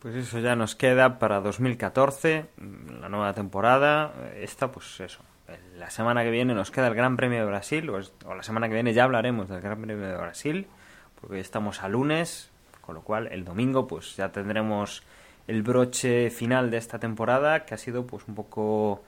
[0.01, 2.47] Pues eso ya nos queda para 2014,
[3.01, 4.13] la nueva temporada.
[4.37, 5.23] Esta, pues eso,
[5.77, 8.75] la semana que viene nos queda el Gran Premio de Brasil, o, la semana que
[8.75, 10.67] viene ya hablaremos del Gran Premio de Brasil,
[11.21, 12.51] porque estamos a lunes,
[12.81, 15.03] con lo cual el domingo pues ya tendremos
[15.47, 19.03] el broche final de esta temporada, que ha sido pues un poco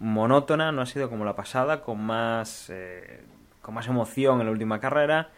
[0.00, 3.22] monótona, no ha sido como la pasada, con más, eh,
[3.62, 5.30] con más emoción en la última carrera,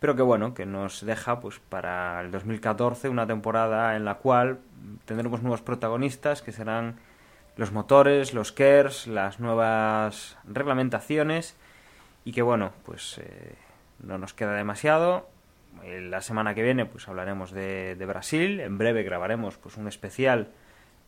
[0.00, 4.58] pero que bueno, que nos deja pues para el 2014 una temporada en la cual
[5.04, 6.96] tendremos nuevos protagonistas que serán
[7.56, 11.56] los motores, los KERS, las nuevas reglamentaciones
[12.24, 13.54] y que bueno, pues eh,
[14.00, 15.28] no nos queda demasiado.
[15.82, 20.48] Eh, la semana que viene pues hablaremos de, Brasil, en breve grabaremos pues un especial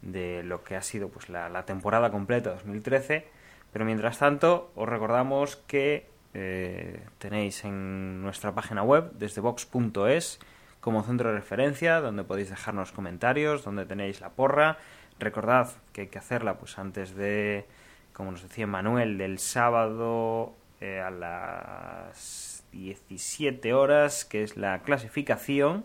[0.03, 3.27] de lo que ha sido pues la, temporada completa 2013,
[3.73, 10.39] pero mientras tanto os recordamos que eh, tenéis en nuestra página web desde box.es
[10.81, 14.79] como centro de referencia donde podéis dejarnos comentarios, donde tenéis la porra,
[15.19, 17.65] Recordad que hay que hacerla pues antes de,
[18.13, 25.85] como nos decía Manuel, del sábado eh, a las 17 horas, que es la clasificación.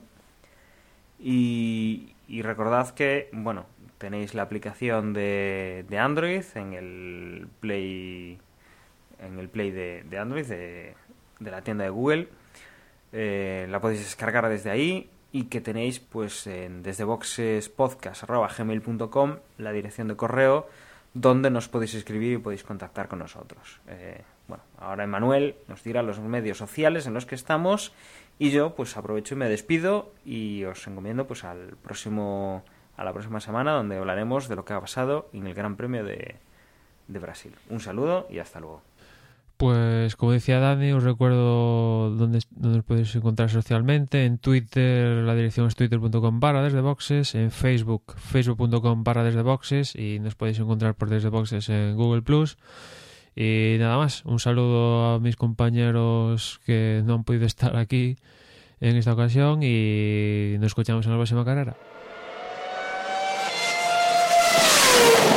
[1.18, 3.68] Y, recordad que, bueno,
[4.02, 8.40] tenéis la aplicación de, Android en el Play
[9.20, 10.96] en el Play de, Android de,
[11.40, 12.28] de, la tienda de Google.
[13.14, 20.08] Eh, la podéis descargar desde ahí y que tenéis pues en, desde boxespodcast.gmail.com la dirección
[20.08, 20.68] de correo
[21.14, 23.82] donde nos podéis escribir y podéis contactar con nosotros.
[23.88, 27.94] Eh, bueno, ahora Emanuel nos dirá los medios sociales en los que estamos
[28.40, 32.64] y yo pues aprovecho y me despido y os encomiendo pues al próximo
[33.02, 36.04] a la próxima semana donde hablaremos de lo que ha pasado en el Gran Premio
[36.04, 36.36] de,
[37.08, 37.54] Brasil.
[37.70, 38.84] Un saludo y hasta luego.
[39.58, 44.26] Pues como decía Dani, os recuerdo dónde, dónde os podéis encontrar socialmente.
[44.26, 47.36] En Twitter la dirección es twitter.com barra desde boxes.
[47.36, 49.96] En Facebook, facebook.com barra desde boxes.
[49.96, 52.58] Y nos podéis encontrar por desde boxes en Google Plus.
[53.36, 58.18] Y nada más, un saludo a mis compañeros que no han podido estar aquí
[58.80, 61.76] en esta ocasión y nos escuchamos en la próxima carrera.
[65.02, 65.31] you